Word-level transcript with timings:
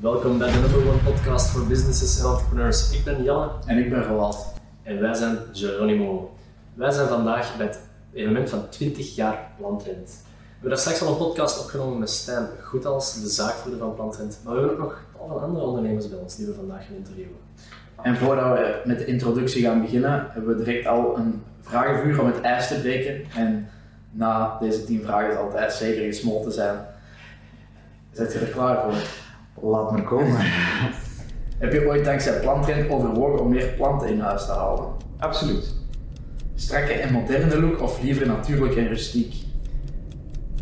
Welkom 0.00 0.38
bij 0.38 0.52
de 0.52 0.58
number 0.58 0.88
one 0.88 0.98
podcast 0.98 1.50
voor 1.50 1.66
businesses 1.66 2.20
en 2.20 2.30
entrepreneurs. 2.30 2.92
Ik 2.92 3.04
ben 3.04 3.22
Janne. 3.22 3.50
En 3.66 3.78
ik 3.78 3.90
ben 3.90 4.02
Roald. 4.02 4.52
En 4.82 5.00
wij 5.00 5.14
zijn 5.14 5.38
Geronimo. 5.52 6.34
Wij 6.74 6.90
zijn 6.90 7.08
vandaag 7.08 7.56
bij 7.56 7.66
het 7.66 7.80
evenement 8.12 8.50
van 8.50 8.68
20 8.68 9.14
jaar 9.14 9.50
Plantrend. 9.56 10.08
We 10.08 10.52
hebben 10.52 10.70
daar 10.70 10.78
straks 10.78 11.02
al 11.02 11.08
een 11.08 11.16
podcast 11.16 11.60
opgenomen 11.60 11.98
met 11.98 12.10
Stijn 12.10 12.46
Goedals, 12.62 13.22
de 13.22 13.28
zaakvoerder 13.28 13.80
van 13.80 13.94
Plantrend. 13.94 14.40
Maar 14.44 14.54
we 14.54 14.60
hebben 14.60 14.78
ook 14.78 14.84
nog 14.84 15.02
tal 15.16 15.28
van 15.28 15.42
andere 15.42 15.64
ondernemers 15.64 16.08
bij 16.08 16.18
ons 16.18 16.36
die 16.36 16.46
we 16.46 16.54
vandaag 16.54 16.86
gaan 16.86 16.96
interviewen. 16.96 17.36
En 18.02 18.16
voordat 18.16 18.58
we 18.58 18.82
met 18.84 18.98
de 18.98 19.04
introductie 19.04 19.62
gaan 19.62 19.80
beginnen, 19.80 20.26
hebben 20.30 20.56
we 20.56 20.64
direct 20.64 20.86
al 20.86 21.16
een 21.16 21.42
vragenvuur 21.60 22.20
om 22.20 22.26
het 22.26 22.40
ijs 22.40 22.68
te 22.68 22.80
breken. 22.80 23.24
En 23.36 23.68
na 24.10 24.58
deze 24.60 24.84
10 24.84 25.02
vragen 25.04 25.34
zal 25.34 25.46
het 25.46 25.54
ijs 25.54 25.78
zeker 25.78 26.04
gesmolten 26.04 26.52
zijn. 26.52 26.76
Zet 28.12 28.32
je 28.32 28.38
er 28.38 28.46
klaar 28.46 28.82
voor? 28.82 29.24
Laat 29.62 29.90
maar 29.90 30.02
komen. 30.02 30.36
Heb 31.58 31.72
je 31.72 31.86
ooit 31.86 32.04
dankzij 32.04 32.40
Plantrend 32.40 32.90
overwogen 32.90 33.40
om 33.40 33.48
meer 33.48 33.66
planten 33.66 34.08
in 34.08 34.20
huis 34.20 34.46
te 34.46 34.52
houden? 34.52 34.86
Absoluut. 35.18 35.74
Strakke 36.54 36.92
en 36.92 37.12
moderne 37.12 37.60
look 37.60 37.80
of 37.80 38.02
liever 38.02 38.26
natuurlijk 38.26 38.76
en 38.76 38.88
rustiek? 38.88 39.34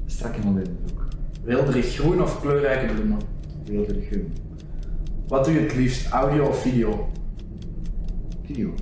Strak 0.07 0.35
en 0.35 0.45
moderne 0.45 0.75
look. 0.87 1.09
Wilderig 1.43 1.95
groen 1.95 2.23
of 2.23 2.41
kleurrijke 2.41 2.95
bloemen? 2.95 3.19
Wilderig 3.65 4.07
groen. 4.07 4.33
Wat 5.29 5.45
doe 5.45 5.55
je 5.55 5.61
het 5.61 5.75
liefst, 5.75 6.11
audio 6.11 6.47
of 6.47 6.61
video? 6.61 7.09
Video. 8.45 8.75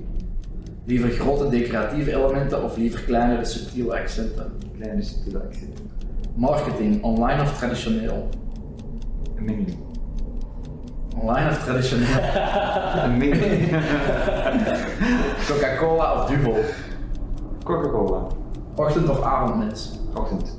Liever 0.85 1.09
grote 1.09 1.49
decoratieve 1.49 2.15
elementen 2.15 2.63
of 2.63 2.77
liever 2.77 3.01
kleinere 3.01 3.45
subtiele 3.45 3.99
accenten? 3.99 4.51
Kleine 4.77 5.01
subtiele 5.01 5.39
accenten. 5.39 5.89
Marketing, 6.35 7.03
online 7.03 7.41
of 7.41 7.57
traditioneel? 7.57 8.29
Een 9.35 9.45
mengeling. 9.45 9.92
Online 11.19 11.49
of 11.49 11.63
traditioneel? 11.63 12.07
Coca-Cola 15.47 16.21
of 16.21 16.29
Duvel? 16.29 16.63
Coca-Cola. 17.63 18.27
Ochtend 18.75 19.09
of 19.09 19.21
avondmens? 19.21 19.99
Ochtend. 20.13 20.57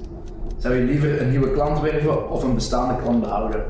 Zou 0.58 0.74
je 0.74 0.83
liever 0.84 1.20
een 1.20 1.30
nieuwe 1.30 1.50
klant 1.50 1.80
werven 1.80 2.30
of 2.30 2.42
een 2.42 2.55
bestaande 2.55 3.02
klant 3.02 3.20
behouden? 3.20 3.64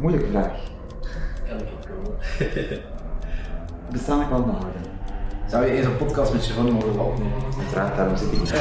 Moeilijke 0.00 0.26
vraag. 0.30 0.52
Kan 1.48 1.58
ik 1.58 1.66
komen. 1.88 2.18
Bestaan 3.90 4.20
ik 4.20 4.28
wel 4.28 4.42
behouden? 4.52 4.80
Zou 5.46 5.66
je 5.66 5.72
eens 5.72 5.86
een 5.86 5.96
podcast 5.96 6.32
met 6.32 6.46
Jeroen 6.46 6.72
mogen 6.72 7.00
opnemen? 7.00 7.32
Uiteraard, 7.58 7.96
daarom 7.96 8.16
zit 8.16 8.32
ik 8.32 8.38
hier. 8.38 8.54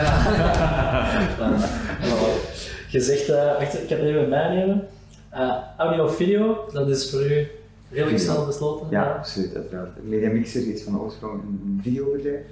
Je 2.87 2.99
zegt, 2.99 3.29
eh, 3.29 3.57
wacht, 3.57 3.83
ik 3.83 3.89
heb 3.89 3.99
het 3.99 4.07
even 4.07 4.29
bijnemen. 4.29 4.87
Eh 5.29 5.57
audio 5.77 6.03
of 6.03 6.15
video, 6.15 6.69
dat 6.71 6.89
is 6.89 7.11
voor 7.11 7.21
u 7.21 7.47
redelijk 7.89 8.19
snel 8.19 8.45
besloten. 8.45 8.87
Ja, 8.89 9.15
absoluut, 9.15 9.55
uiteraard. 9.55 10.03
Media 10.07 10.31
Mixer 10.31 10.67
is 10.73 10.83
van 10.83 10.99
oorsprong 10.99 11.41
een 11.43 11.79
videobedrijf. 11.81 12.45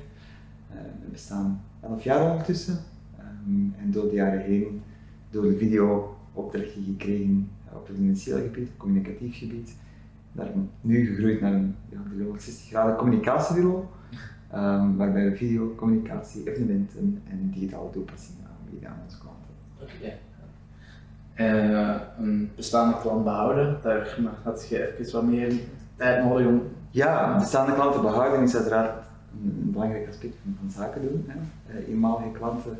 Eh, 0.69 0.77
we 1.03 1.11
bestaan 1.11 1.61
11 1.81 2.03
jaar 2.03 2.31
ondertussen. 2.31 2.79
Ehm, 3.17 3.81
en 3.81 3.91
door 3.91 4.09
de 4.09 4.15
jaren 4.15 4.41
heen, 4.41 4.81
door 5.29 5.43
de 5.43 5.57
video 5.57 6.15
opdrachten 6.33 6.83
gekregen 6.83 7.49
eh, 7.69 7.75
op 7.75 7.87
het 7.87 7.95
financiële 7.95 8.41
gebied, 8.41 8.69
communicatief 8.77 9.37
gebied. 9.37 9.75
Daar 10.31 10.49
nu 10.81 11.05
gegroeid 11.05 11.41
naar 11.41 11.53
een 11.53 11.75
ja, 11.89 11.97
360 12.09 12.67
graden 12.67 12.95
communicatiebureau. 12.95 13.83
ehm, 14.51 14.95
waarbij 14.95 15.29
we 15.29 15.35
video, 15.35 15.75
communicatie, 15.75 16.51
evenementen 16.51 17.21
en 17.29 17.51
digitale 17.53 17.89
toepassingen 17.89 18.45
aanbieden 18.59 18.89
aan 18.89 19.01
onze 19.05 19.17
klanten. 19.17 19.51
Oké. 19.81 20.13
Eh, 21.37 21.95
een 22.19 22.51
bestaande 22.55 22.97
klant 23.01 23.23
behouden, 23.23 23.79
daar 23.83 24.17
had 24.43 24.67
je 24.69 24.97
even 24.99 25.13
wat 25.13 25.23
meer 25.23 25.53
tijd 25.95 26.23
nodig 26.23 26.47
om. 26.47 26.61
Ja, 26.89 27.37
bestaande 27.39 27.73
klanten 27.73 28.01
behouden 28.01 28.41
is 28.41 28.55
uiteraard 28.55 29.03
een, 29.43 29.61
een 29.61 29.71
belangrijk 29.71 30.07
aspect 30.07 30.35
van, 30.43 30.57
van 30.59 30.71
zaken 30.71 31.01
doen. 31.01 31.25
Hè. 31.27 31.37
Eh, 31.73 31.87
eenmalige 31.87 32.31
klanten, 32.31 32.79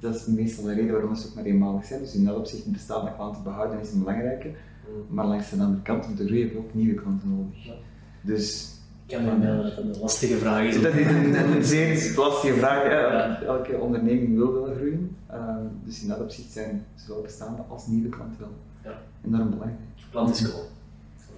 dat 0.00 0.14
is 0.14 0.26
meestal 0.26 0.64
de 0.64 0.74
reden 0.74 0.92
waarom 0.92 1.16
ze 1.16 1.28
ook 1.28 1.34
maar 1.34 1.44
eenmalig 1.44 1.84
zijn. 1.84 2.00
Dus 2.00 2.14
in 2.14 2.24
dat 2.24 2.36
opzicht, 2.36 2.72
bestaande 2.72 3.14
klanten 3.14 3.42
behouden 3.42 3.80
is 3.80 3.92
een 3.92 3.98
belangrijke. 3.98 4.48
Mm. 4.48 5.14
Maar 5.14 5.26
langs 5.26 5.50
de 5.50 5.62
andere 5.62 5.82
kant, 5.82 6.06
om 6.06 6.16
te 6.16 6.26
groeien, 6.26 6.44
heb 6.44 6.52
je 6.52 6.58
ook 6.58 6.74
nieuwe 6.74 7.02
klanten 7.02 7.36
nodig. 7.36 7.64
Ja. 7.64 7.72
Dus 8.20 8.74
kan 9.06 9.24
me 9.24 9.30
inbeelden 9.30 9.62
dat 9.64 9.76
dat 9.76 9.84
een 9.84 10.00
lastige 10.00 10.36
vraag 10.36 10.64
is. 10.64 10.82
dat 10.82 10.94
is 10.94 11.06
een, 11.06 11.34
een 11.54 11.64
zeer 11.64 12.12
lastige 12.24 12.54
vraag. 12.54 12.84
Ja. 12.90 13.42
Elke 13.42 13.78
onderneming 13.78 14.36
wil 14.36 14.52
willen 14.52 14.76
groeien. 14.76 15.16
Eh, 15.26 15.56
dus 15.84 16.02
in 16.02 16.08
dat 16.08 16.20
opzicht 16.20 16.52
zijn 16.52 16.84
zowel 16.94 17.22
bestaande 17.22 17.62
als 17.68 17.86
nieuwe 17.86 18.08
klanten 18.08 18.38
wel. 18.40 18.52
Ja. 18.84 18.98
En 19.24 19.30
daarom 19.30 19.50
belangrijk. 19.50 19.80
Klant 20.10 20.30
is 20.40 20.50
cool. 20.50 20.64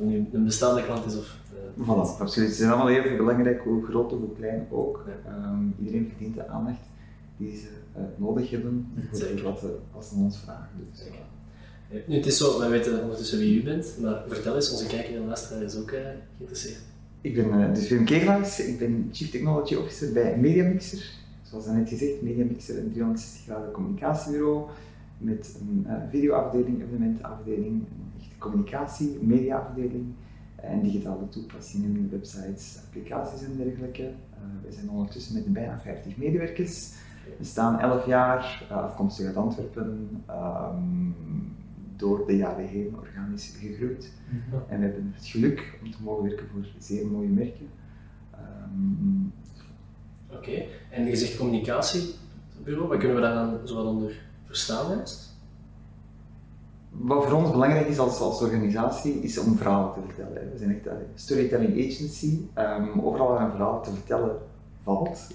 Nu 0.09 0.27
een 0.33 0.45
bestaande 0.45 0.85
klant 0.85 1.07
is 1.07 1.17
of... 1.17 1.37
eh, 1.53 1.85
Voilà, 1.87 2.21
absoluut. 2.21 2.49
Ze 2.51 2.55
zijn 2.55 2.71
allemaal 2.71 2.89
even 2.91 3.17
belangrijk, 3.17 3.61
hoe 3.63 3.85
groot 3.85 4.13
of 4.13 4.19
hoe 4.19 4.35
klein 4.37 4.67
ook. 4.71 5.05
Ja. 5.07 5.31
Ehm, 5.31 5.63
iedereen 5.79 6.09
verdient 6.09 6.35
de 6.35 6.49
aandacht 6.49 6.81
die 7.37 7.57
ze 7.57 7.69
eh, 7.95 8.03
nodig 8.17 8.51
hebben 8.51 8.87
Zeker. 9.13 9.43
wat 9.45 9.59
ze 9.59 9.77
als 9.97 10.13
aan 10.13 10.23
ons 10.23 10.39
vragen. 10.39 10.69
Dus, 10.93 11.01
Zeker. 11.03 11.19
Nu, 12.07 12.17
het 12.17 12.27
is 12.27 12.37
zo, 12.37 12.59
wij 12.59 12.69
weten 12.71 13.03
ondertussen 13.03 13.39
wie 13.39 13.61
u 13.61 13.65
bent, 13.65 13.87
maar 14.03 14.23
vertel 14.29 14.55
eens, 14.55 14.71
onze 14.71 14.87
kijker 14.87 15.17
en 15.17 15.27
luisteraar 15.27 15.63
is 15.63 15.77
ook 15.77 15.91
eh, 15.91 16.01
geïnteresseerd. 16.37 16.81
Ik 17.21 17.35
ben 17.35 17.63
eh, 17.63 17.75
dus 17.75 17.89
Wim 17.89 18.05
Kegelaars, 18.05 18.61
ik 18.61 18.79
ben 18.79 19.09
Chief 19.13 19.31
Technology 19.31 19.75
Officer 19.75 20.13
bij 20.13 20.37
Mediamixer. 20.37 21.11
Zoals 21.43 21.67
net 21.67 21.89
gezegd, 21.89 22.23
Mediamixer 22.23 22.79
een 22.79 22.93
360 22.93 23.43
graden 23.43 23.73
communicatiebureau 23.73 24.69
met 25.19 25.59
een 25.61 25.87
eh, 25.87 25.95
videoafdeling, 26.11 26.83
evenementenafdeling, 26.83 27.67
een 27.67 28.13
echte 28.19 28.39
communicatie, 28.39 29.19
mediaafdeling 29.21 30.07
en 30.57 30.83
digitale 30.83 31.29
toepassingen, 31.29 32.11
websites, 32.11 32.79
applicaties 32.87 33.43
en 33.43 33.57
dergelijke. 33.57 34.03
Eh, 34.03 34.41
we 34.65 34.73
zijn 34.73 34.91
ondertussen 34.91 35.35
met 35.35 35.53
bijna 35.53 35.81
50 35.81 36.17
medewerkers. 36.17 36.93
We 37.39 37.45
staan 37.45 37.81
11 37.81 38.07
jaar, 38.07 38.67
afkomstig 38.71 39.27
uit 39.27 39.37
Antwerpen, 39.37 40.23
ehm, 40.27 41.11
door 41.99 42.27
de 42.27 42.37
jaren 42.37 42.67
heen 42.67 42.97
organisch 42.97 43.57
gegroeid. 43.61 44.13
En 44.69 44.79
we 44.79 44.85
hebben 44.85 45.13
het 45.15 45.27
geluk 45.27 45.79
om 45.85 45.91
te 45.91 46.03
mogen 46.03 46.25
werken 46.25 46.47
voor 46.53 46.67
zeer 46.79 47.07
mooie 47.07 47.29
merken. 47.29 47.69
Ehm, 48.31 49.27
Oké, 50.31 50.65
en 50.91 51.07
je 51.07 51.17
zegt 51.17 51.37
communicatiebureau, 51.37 52.89
wat 52.89 52.99
kunnen 52.99 53.17
we 53.17 53.23
daar 53.23 53.35
dan 53.35 53.69
zo 53.69 53.75
wat 53.75 53.87
onder 53.87 54.21
verstaan 54.47 54.97
juist? 54.97 55.29
wat 56.91 57.25
voor 57.25 57.33
ons 57.33 57.51
belangrijk 57.51 57.87
is 57.87 57.99
als, 57.99 58.21
als 58.21 58.43
organisatie, 58.43 59.13
is 59.21 59.39
om 59.39 59.57
verhalen 59.57 59.93
te 59.93 60.01
vertellen. 60.07 60.53
We 60.53 60.59
zijn 60.59 60.75
echt 60.75 60.87
een 60.87 61.07
storytelling 61.15 61.73
agency. 61.73 62.41
Ehm, 62.55 63.01
overal 63.01 63.29
waar 63.29 63.45
een 63.45 63.51
verhaal 63.51 63.83
te 63.83 63.91
vertellen 63.91 64.37
valt, 64.83 65.35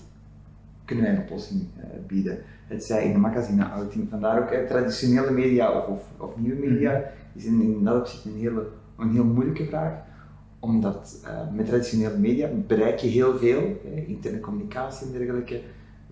kunnen 0.86 1.06
wij 1.06 1.14
een 1.14 1.22
oplossing 1.22 1.62
eh, 1.78 1.86
bieden. 2.08 2.38
Het 2.68 2.84
zij 2.84 3.06
in 3.06 3.14
een 3.14 3.20
magazine 3.20 3.66
outing, 3.70 4.10
vandaar 4.10 4.42
ook 4.42 4.50
eh, 4.50 4.68
traditionele 4.68 5.32
media 5.32 5.72
of, 5.72 5.88
of, 5.88 6.04
of 6.18 6.38
nieuwe 6.38 6.70
media, 6.70 7.04
is 7.34 7.46
in, 7.46 7.62
in 7.62 7.84
dat 7.84 8.00
opzicht 8.00 8.26
een, 8.26 8.38
hele, 8.38 8.68
een 8.98 9.12
heel 9.12 9.24
moeilijke 9.24 9.66
vraag. 9.66 9.94
Omdat 10.60 11.20
eh, 11.26 11.52
met 11.54 11.66
traditionele 11.66 12.18
media 12.18 12.50
bereik 12.68 13.00
je 13.00 13.08
heel 13.08 13.38
veel, 13.38 13.82
hè, 13.84 14.06
interne 14.08 14.40
communicatie 14.40 15.08
en 15.08 15.14
dergelijke, 15.14 15.62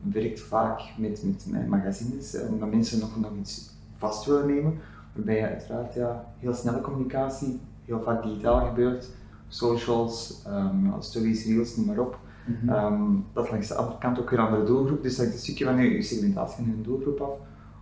werkt 0.01 0.39
vaak 0.39 0.81
met, 0.97 1.23
met, 1.23 1.45
met 1.49 1.67
magazines, 1.67 2.33
eh, 2.33 2.49
omdat 2.49 2.71
mensen 2.71 2.99
nog, 2.99 3.19
nog 3.19 3.31
iets 3.39 3.69
vast 3.95 4.25
willen 4.25 4.47
nemen. 4.47 4.79
Waarbij 5.13 5.35
je 5.35 5.47
uiteraard 5.47 5.93
ja, 5.93 6.33
heel 6.39 6.53
snelle 6.53 6.81
communicatie, 6.81 7.59
heel 7.85 8.01
vaak 8.01 8.23
digitaal 8.23 8.67
gebeurt, 8.67 9.09
socials, 9.47 10.41
ehm, 10.45 10.99
stories, 10.99 11.45
reels, 11.45 11.75
noem 11.75 11.85
maar 11.85 11.99
op. 11.99 12.19
Ehm, 12.67 13.01
dat 13.33 13.51
langs 13.51 13.67
de 13.67 13.73
andere 13.75 13.97
kant 13.97 14.19
ook 14.19 14.29
weer 14.29 14.39
een 14.39 14.45
andere 14.45 14.63
doelgroep. 14.63 15.03
Dus 15.03 15.15
dat 15.15 15.25
is 15.27 15.33
een 15.33 15.39
stukje 15.39 15.65
van 15.65 15.77
je, 15.77 16.01
segmentatie 16.01 16.55
van 16.63 16.75
je 16.77 16.81
doelgroep 16.81 17.19
af 17.21 17.29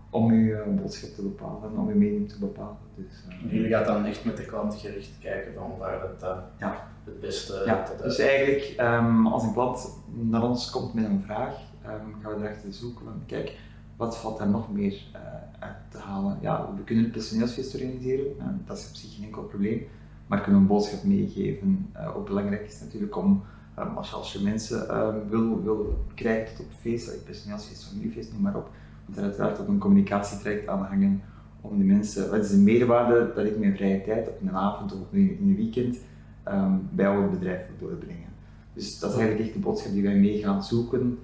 om 0.09 0.33
je 0.33 0.53
eh, 0.55 0.73
boodschap 0.81 1.09
te 1.09 1.21
bepalen, 1.21 1.77
om 1.77 1.89
je 1.89 1.95
mening 1.95 2.29
te 2.29 2.39
bepalen. 2.39 2.77
Dus, 2.95 3.23
eh, 3.29 3.51
Jullie 3.53 3.69
gaat 3.69 3.85
dan 3.85 4.05
echt 4.05 4.25
met 4.25 4.37
de 4.37 4.45
klant 4.45 4.75
gericht 4.75 5.11
kijken 5.19 5.53
van 5.53 5.71
waar 5.77 6.01
het 6.01 6.21
eh, 6.23 6.37
Ja. 6.57 6.87
het 7.03 7.19
beste 7.19 7.61
ja, 7.65 7.83
tot 7.83 8.03
dus 8.03 8.19
eigenlijk 8.19 8.73
ehm, 8.77 9.27
als 9.27 9.43
een 9.43 9.53
klant 9.53 9.97
naar 10.13 10.43
ons 10.43 10.69
komt 10.69 10.93
met 10.93 11.05
een 11.05 11.21
vraag, 11.25 11.55
ehm, 11.81 12.21
gaan 12.21 12.33
we 12.39 12.45
erachter 12.45 12.73
zoeken 12.73 13.05
van 13.05 13.21
kijk, 13.25 13.57
wat 13.97 14.17
valt 14.17 14.37
daar 14.37 14.49
nog 14.49 14.71
meer 14.71 15.05
eh, 15.13 15.19
uit 15.59 15.75
te 15.89 15.97
halen? 15.97 16.37
Ja, 16.41 16.69
we 16.75 16.83
kunnen 16.83 17.05
een 17.05 17.11
personeelsfeest 17.11 17.73
organiseren, 17.73 18.25
dat 18.65 18.77
is 18.77 18.89
op 18.89 18.95
zich 18.95 19.15
geen 19.15 19.25
enkel 19.25 19.41
probleem, 19.43 19.87
maar 20.27 20.41
kunnen 20.41 20.61
we 20.61 20.67
een 20.67 20.73
boodschap 20.75 21.03
meegeven. 21.03 21.89
Eh, 21.91 22.17
ook 22.17 22.25
belangrijk 22.27 22.65
is 22.67 22.79
natuurlijk 22.81 23.17
om, 23.17 23.43
ehm, 23.79 23.97
als, 23.97 24.09
je, 24.09 24.15
als 24.15 24.33
je 24.33 24.43
mensen 24.43 24.89
ehm, 24.89 25.15
wil, 25.29 25.63
wil 25.63 26.05
krijgen 26.15 26.55
tot 26.55 26.65
op 26.65 26.71
feest, 26.79 27.23
personeelsfeest, 27.25 27.87
familiefeest, 27.87 28.31
noem 28.33 28.41
maar 28.41 28.55
op, 28.55 28.69
moet 29.05 29.17
er 29.17 29.23
uiteraard 29.23 29.59
ook 29.59 29.67
een 29.67 29.77
communicatietraject 29.77 30.67
aan 30.67 30.83
hangen 30.83 31.21
om 31.61 31.77
de 31.77 31.83
mensen, 31.83 32.29
wat 32.29 32.43
is 32.43 32.49
de 32.49 32.57
meerwaarde 32.57 33.31
dat 33.35 33.45
ik 33.45 33.59
mijn 33.59 33.75
vrije 33.75 34.03
tijd 34.03 34.27
op 34.27 34.41
een 34.41 34.55
avond 34.55 34.93
of 34.93 35.13
in 35.13 35.37
een 35.41 35.55
weekend 35.55 35.97
ehm, 36.43 36.73
bij 36.91 37.07
ons 37.07 37.31
bedrijf 37.31 37.61
wil 37.67 37.89
doorbrengen. 37.89 38.29
Dus 38.73 38.99
dat 38.99 39.11
is 39.11 39.17
eigenlijk 39.17 39.45
echt 39.45 39.55
de 39.55 39.63
boodschap 39.63 39.91
die 39.91 40.03
wij 40.03 40.15
mee 40.15 40.37
gaan 40.37 40.63
zoeken. 40.63 41.19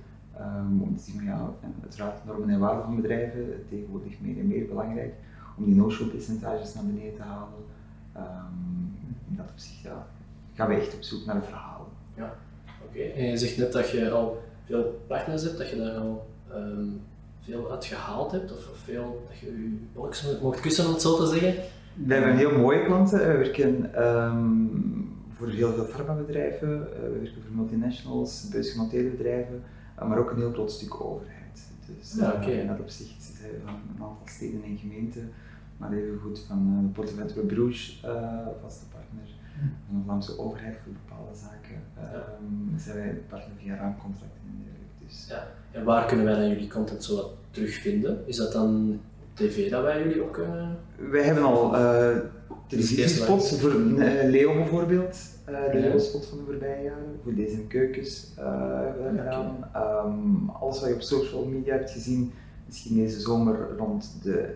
om 0.81 0.96
te 0.96 1.04
zien, 1.04 1.16
van, 1.16 1.25
ja, 1.25 1.50
uiteraard 1.81 2.25
normen 2.25 2.50
en 2.50 2.60
waarden 2.60 2.84
van 2.84 2.96
bedrijven, 2.96 3.66
tegenwoordig 3.69 4.13
meer 4.22 4.40
en 4.40 4.48
meer 4.48 4.68
belangrijk. 4.68 5.13
om 5.58 5.66
die 5.66 5.75
no-show 5.75 6.10
percentages 6.10 6.74
naar 6.74 6.86
beneden 6.86 7.16
te 7.16 7.22
halen. 7.22 7.63
Um, 8.18 8.96
in 9.30 9.36
dat 9.36 9.50
opzicht 9.51 9.81
ja, 9.81 10.08
gaan 10.54 10.68
we 10.68 10.75
echt 10.75 10.94
op 10.94 11.01
zoek 11.01 11.25
naar 11.25 11.44
verhalen. 11.44 11.75
Ja, 12.16 12.38
oké. 12.88 13.00
En 13.00 13.26
je 13.26 13.38
zegt 13.38 13.58
net 13.58 13.72
dat 13.72 13.90
je 13.90 14.12
al 14.12 14.44
veel 14.66 15.02
partners 15.08 15.44
hebt, 15.44 15.58
dat 15.58 15.70
je 15.70 15.76
daar 15.76 15.96
al 15.96 16.28
um, 16.54 17.02
veel 17.42 17.72
uit 17.72 17.86
gehaald 17.86 18.32
hebt, 18.32 18.52
of, 18.52 18.58
of 18.58 18.78
veel 18.78 19.26
dat 19.30 19.38
je 19.38 19.46
je 19.46 19.78
bolks 19.94 20.38
mocht 20.42 20.60
kussen, 20.60 20.86
om 20.86 20.92
het 20.92 21.02
zo 21.02 21.18
te 21.18 21.28
zeggen? 21.28 21.64
We 21.94 22.14
hebben 22.14 22.38
heel 22.38 22.58
mooie 22.58 22.86
klanten. 22.86 23.20
We 23.20 23.38
werken 23.38 24.04
um, 24.06 25.14
voor 25.30 25.50
heel 25.50 25.74
veel 25.74 25.86
farmabedrijven, 25.86 26.70
uh, 26.70 27.02
we 27.02 27.20
werken 27.22 27.42
voor 27.42 27.56
multinationals, 27.56 28.48
beursgenoteerde 28.52 29.10
bedrijven, 29.10 29.64
uh, 30.00 30.08
maar 30.08 30.18
ook 30.18 30.32
een 30.32 30.38
heel 30.38 30.52
groot 30.52 30.72
stuk 30.72 31.02
overheid. 31.02 31.68
Dus 31.86 32.16
ja, 32.20 32.32
okay. 32.32 32.60
in 32.60 32.68
dat 32.68 32.80
opzicht 32.80 33.24
zijn 33.38 33.52
we 33.52 33.58
van 33.66 33.74
een 33.74 34.02
aantal 34.02 34.18
steden 34.26 34.64
en 34.64 34.78
gemeenten, 34.78 35.32
maar 35.78 35.94
even 35.94 36.20
goed 36.24 36.40
van 36.40 36.92
de 36.94 37.02
Porto 37.02 37.42
Bruges, 37.42 38.04
vaste 38.62 38.86
partner, 38.86 39.28
van 39.88 39.98
de 39.98 40.04
Vlaamse 40.04 40.40
overheid 40.40 40.78
voor 40.84 40.94
bepaalde 40.94 41.36
zaken, 41.36 41.75
um, 42.42 42.80
zijn 42.80 42.96
wij 42.96 43.22
partner 43.30 43.56
via 43.57 43.75
raamcontracten 43.75 44.42
en 44.46 44.63
dergelijke. 44.63 45.06
Dus. 45.06 45.25
Ja. 45.30 45.48
En 45.72 45.84
waar 45.84 46.06
kunnen 46.06 46.25
wij 46.25 46.36
dan 46.36 46.48
jullie 46.48 46.68
content 46.68 47.04
zo 47.04 47.38
terugvinden? 47.52 48.24
Is 48.25 48.36
dat 48.36 48.52
dan 48.52 49.00
tv 49.34 49.69
dat 49.69 49.84
wij 49.84 50.04
jullie 50.04 50.24
ook 50.24 50.34
kunnen? 50.34 50.78
Wij 50.96 51.24
hebben 51.24 51.44
al 51.44 51.75
uh, 51.75 52.18
televisiespots 52.68 53.60
voor 53.60 53.74
uh, 53.74 54.30
Leo 54.34 54.54
bijvoorbeeld, 54.54 55.18
uh, 55.50 55.72
de 55.72 55.80
Leo-spot 55.80 56.25
van 56.25 56.38
de 56.38 56.44
voorbije 56.44 56.84
jaren, 56.84 57.19
voor 57.24 57.34
deze 57.34 57.62
keukens 57.68 58.31
hebben 58.36 59.04
we 59.04 59.18
gedaan. 59.18 59.58
Okay. 59.69 60.06
Um, 60.06 60.50
alles 60.50 60.80
wat 60.80 60.90
je 60.90 60.96
op 60.96 61.01
social 61.01 61.46
media 61.46 61.74
hebt 61.74 61.92
gezien, 61.92 62.34
misschien 62.66 62.96
deze 62.96 63.20
zomer 63.20 63.78
rond 63.78 64.18
de, 64.24 64.56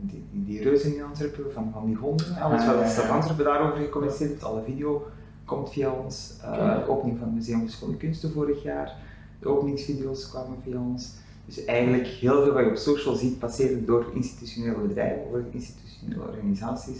die, 0.00 0.24
die 0.32 0.62
reuzen 0.62 0.94
in 0.94 1.02
Antwerpen, 1.02 1.52
van, 1.52 1.70
van 1.72 1.86
die 1.86 1.96
honden, 1.96 2.36
alles 2.36 2.66
wat 2.66 2.88
Stad 2.88 3.08
Antwerpen 3.08 3.44
daarover 3.44 3.76
gecommuniceerd 3.76 4.30
heeft, 4.30 4.44
alle 4.44 4.62
video 4.62 5.06
komt 5.44 5.70
via 5.70 5.90
ons. 5.90 6.32
Okay. 6.44 6.78
De 6.78 6.88
opening 6.90 7.18
van 7.18 7.26
het 7.26 7.36
Museum 7.36 7.60
voor 7.60 7.68
Schone 7.68 7.96
Kunsten 7.96 8.32
vorig 8.32 8.62
jaar, 8.62 8.96
de 9.40 9.48
openingsvideo's 9.48 10.30
kwamen 10.30 10.58
via 10.62 10.80
ons. 10.80 11.12
Dus 11.44 11.64
eigenlijk 11.64 12.06
heel 12.06 12.42
veel 12.42 12.52
wat 12.52 12.64
je 12.64 12.70
op 12.70 12.76
social 12.76 13.14
ziet 13.14 13.38
passeren 13.38 13.86
door 13.86 14.10
institutionele 14.14 14.78
bedrijven 14.78 15.26
of 15.26 15.38
institutionele 15.50 16.22
organisaties, 16.22 16.98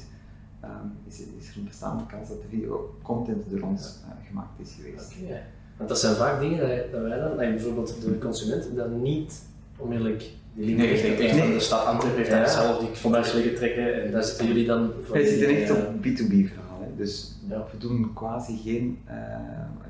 um, 0.64 0.92
is, 1.08 1.20
is, 1.38 1.48
er 1.48 1.56
een 1.56 1.64
bestaande 1.64 2.06
kans 2.06 2.28
dat 2.28 2.42
de 2.42 2.48
videocontent 2.48 3.50
door 3.50 3.60
ons 3.60 3.98
uh, 4.04 4.26
gemaakt 4.26 4.60
is 4.60 4.76
geweest. 4.80 5.14
Okay. 5.22 5.42
Want 5.76 5.88
dat 5.88 5.98
zijn 5.98 6.16
vaak 6.16 6.40
dingen 6.40 6.58
dat, 6.58 6.92
dat 6.92 7.02
wij 7.02 7.18
dan, 7.18 7.36
bijvoorbeeld 7.36 8.00
de 8.00 8.18
consument, 8.18 8.76
dan 8.76 9.02
niet 9.02 9.42
onmiddellijk 9.76 10.24
die 10.56 10.64
link 10.64 10.78
nee, 10.78 11.32
nee. 11.32 11.52
de 11.52 11.60
stad 11.60 11.86
Antwerpen 11.86 12.18
heeft 12.18 12.30
ja. 12.30 12.48
zelf 12.48 12.78
die 12.78 13.34
liggen 13.34 13.54
trekken 13.54 14.04
en 14.04 14.10
daar 14.10 14.24
zitten 14.24 14.46
jullie 14.46 14.66
dan 14.66 14.90
voor. 15.02 15.14
Wij 15.14 15.26
zitten 15.26 15.48
echt 15.48 15.70
op 15.70 15.94
B2B 15.94 16.48
verhaal, 16.48 16.80
hè. 16.80 16.96
dus 16.96 17.38
ja. 17.48 17.66
we 17.72 17.78
doen 17.78 18.10
quasi 18.14 18.56
geen 18.64 18.98
uh, 19.08 19.14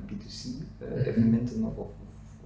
B2C 0.07 0.49
uh, 0.83 1.07
evenementen 1.07 1.65
of, 1.65 1.77
of, 1.77 1.87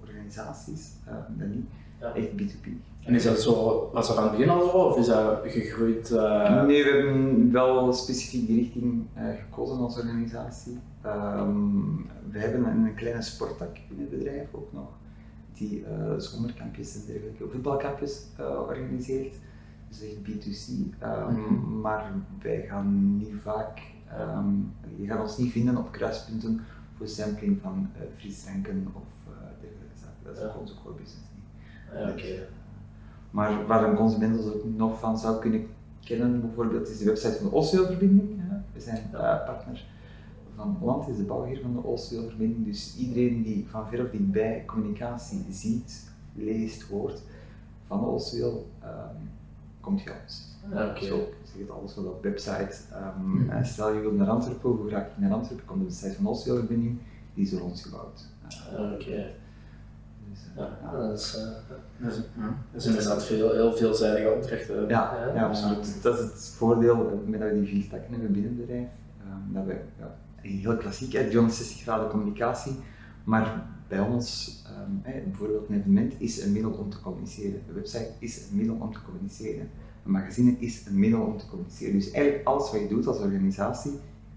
organisaties, 0.01 0.89
uh, 1.07 1.13
dat 1.37 1.47
niet. 1.47 1.65
Ja. 1.99 2.13
Echt 2.13 2.27
B2B. 2.27 2.69
En 3.05 3.15
is 3.15 3.23
dat 3.23 3.41
zo, 3.41 3.89
was 3.93 4.07
dat 4.07 4.17
aan 4.17 4.23
het 4.23 4.31
begin 4.31 4.49
al 4.49 4.69
zo, 4.69 4.77
of 4.77 4.97
is 4.97 5.05
dat 5.05 5.39
gegroeid? 5.43 6.11
Uh... 6.11 6.65
Nee, 6.65 6.83
we 6.83 6.89
hebben 6.89 7.51
wel 7.51 7.93
specifiek 7.93 8.47
die 8.47 8.59
richting 8.59 9.05
uh, 9.17 9.23
gekozen 9.45 9.77
als 9.77 9.97
organisatie. 9.97 10.79
Um, 11.05 12.09
we 12.31 12.39
hebben 12.39 12.65
een, 12.65 12.85
een, 12.85 12.95
kleine 12.95 13.21
sporttak 13.21 13.77
in 13.89 13.99
het 13.99 14.09
bedrijf 14.09 14.47
ook 14.51 14.73
nog, 14.73 14.89
die 15.53 15.79
uh, 15.79 16.17
zomerkampjes 16.17 16.95
en 16.95 17.05
dergelijke, 17.05 17.47
voetbalkampjes 17.49 18.25
organiseert. 18.37 19.35
Dus 19.89 20.01
echt 20.01 20.17
B2C. 20.17 20.69
Um, 20.69 21.35
mm-hmm. 21.35 21.79
Maar 21.79 22.13
wij 22.41 22.65
gaan 22.67 23.17
niet 23.17 23.33
vaak, 23.41 23.81
um, 24.19 24.73
je 24.97 25.07
gaat 25.07 25.21
ons 25.21 25.37
niet 25.37 25.51
vinden 25.51 25.77
op 25.77 25.91
kruispunten 25.91 26.61
voor 26.97 27.07
sampling 27.07 27.61
van 27.61 27.89
frisdranken 28.17 28.87
of 28.93 29.33
dergelijke 29.61 29.97
zaken. 29.99 30.23
Dat 30.23 30.37
is 30.37 30.43
ook 30.43 30.59
onze 30.59 30.73
core 30.83 30.95
business. 30.95 31.27
Ja, 31.93 32.09
okay. 32.09 32.47
Maar 33.31 33.65
waar 33.65 33.89
een 33.89 33.95
consument 33.95 34.37
ons 34.37 34.53
ook 34.53 34.63
nog 34.75 34.99
van 34.99 35.17
zou 35.17 35.39
kunnen 35.39 35.67
kennen, 36.03 36.41
bijvoorbeeld, 36.41 36.89
is 36.89 36.97
de 36.97 37.05
website 37.05 37.33
van 37.33 37.49
de 37.49 37.55
Oostweelverbinding. 37.55 38.41
We 38.73 38.79
zijn 38.79 39.09
uh, 39.13 39.19
partner 39.45 39.85
van 40.61 40.77
Holland, 40.79 41.07
is 41.07 41.17
de 41.17 41.23
bouwheer 41.23 41.61
van 41.61 41.73
de 41.73 41.85
Oostweelverbinding. 41.85 42.65
Dus 42.65 42.97
iedereen 42.97 43.43
die 43.43 43.67
van 43.69 43.87
ver 43.87 44.03
of 44.03 44.09
dichtbij 44.09 44.63
communicatie 44.65 45.45
ziet, 45.49 46.09
leest, 46.33 46.81
hoort 46.81 47.21
van 47.87 47.99
de 47.99 48.05
Oostweel, 48.05 48.67
um, 48.83 49.29
komt 49.79 50.01
via 50.01 50.13
ons. 50.23 50.49
Ja, 50.71 50.89
okay. 50.89 51.03
Zo 51.03 51.29
zegt 51.43 51.69
alles 51.69 51.95
wat 51.95 52.05
op 52.05 52.23
website. 52.23 52.75
Um, 53.19 53.31
mm. 53.31 53.63
Stel 53.63 53.93
je 53.93 53.99
wilt 53.99 54.17
naar 54.17 54.29
Antwerpen, 54.29 54.69
hoe 54.69 54.89
raak 54.89 55.09
je 55.15 55.21
naar 55.21 55.33
Antwerpen? 55.33 55.65
Komt 55.65 55.79
de 55.79 55.85
website 55.85 56.13
van 56.13 56.23
de 56.23 56.29
Oostweelverbinding, 56.29 56.99
die 57.33 57.43
is 57.43 57.51
door 57.51 57.61
ons 57.61 57.83
gebouwd. 57.83 58.27
Oké. 58.71 58.93
Okay. 58.93 59.35
Ja, 60.55 60.91
dat 60.91 61.19
is, 61.19 61.37
uh, 61.37 61.43
dat 61.97 62.11
is, 62.11 62.17
ja. 62.37 62.57
dat 62.71 62.81
is 62.81 62.87
inderdaad 62.87 63.23
veel, 63.23 63.51
heel 63.51 63.73
veelzijdige 63.73 64.31
opdrachten. 64.31 64.87
Ja, 64.87 65.15
ja, 65.15 65.33
ja, 65.33 65.47
absoluut. 65.47 66.03
Dat 66.03 66.19
is 66.19 66.23
het 66.23 66.53
voordeel 66.57 67.23
met 67.25 67.39
dat 67.39 67.49
we 67.49 67.59
die 67.59 67.67
vier 67.67 67.89
takken 67.89 68.11
hebben 68.11 68.31
binnen 68.31 68.51
het 68.51 68.59
bedrijf. 68.59 68.87
Um, 69.27 69.53
dat 69.53 69.65
we 69.65 69.79
ja, 69.99 70.15
heel 70.41 70.77
klassiek, 70.77 71.09
360 71.09 71.81
graden 71.81 72.09
communicatie, 72.09 72.73
maar 73.23 73.67
bij 73.87 73.99
ons, 73.99 74.61
um, 74.87 75.01
bijvoorbeeld 75.01 75.69
een 75.69 75.75
evenement 75.75 76.13
is 76.17 76.43
een 76.43 76.51
middel 76.51 76.71
om 76.71 76.89
te 76.89 77.01
communiceren. 77.01 77.61
Een 77.67 77.73
website 77.73 78.11
is 78.19 78.47
een 78.49 78.57
middel 78.57 78.75
om 78.75 78.93
te 78.93 79.01
communiceren. 79.01 79.69
Een 80.05 80.11
magazine 80.11 80.55
is 80.59 80.85
een 80.85 80.99
middel 80.99 81.21
om 81.21 81.37
te 81.37 81.47
communiceren. 81.47 81.93
Dus 81.93 82.11
eigenlijk 82.11 82.47
alles 82.47 82.71
wat 82.71 82.81
je 82.81 82.87
doet 82.87 83.07
als 83.07 83.19
organisatie 83.19 83.91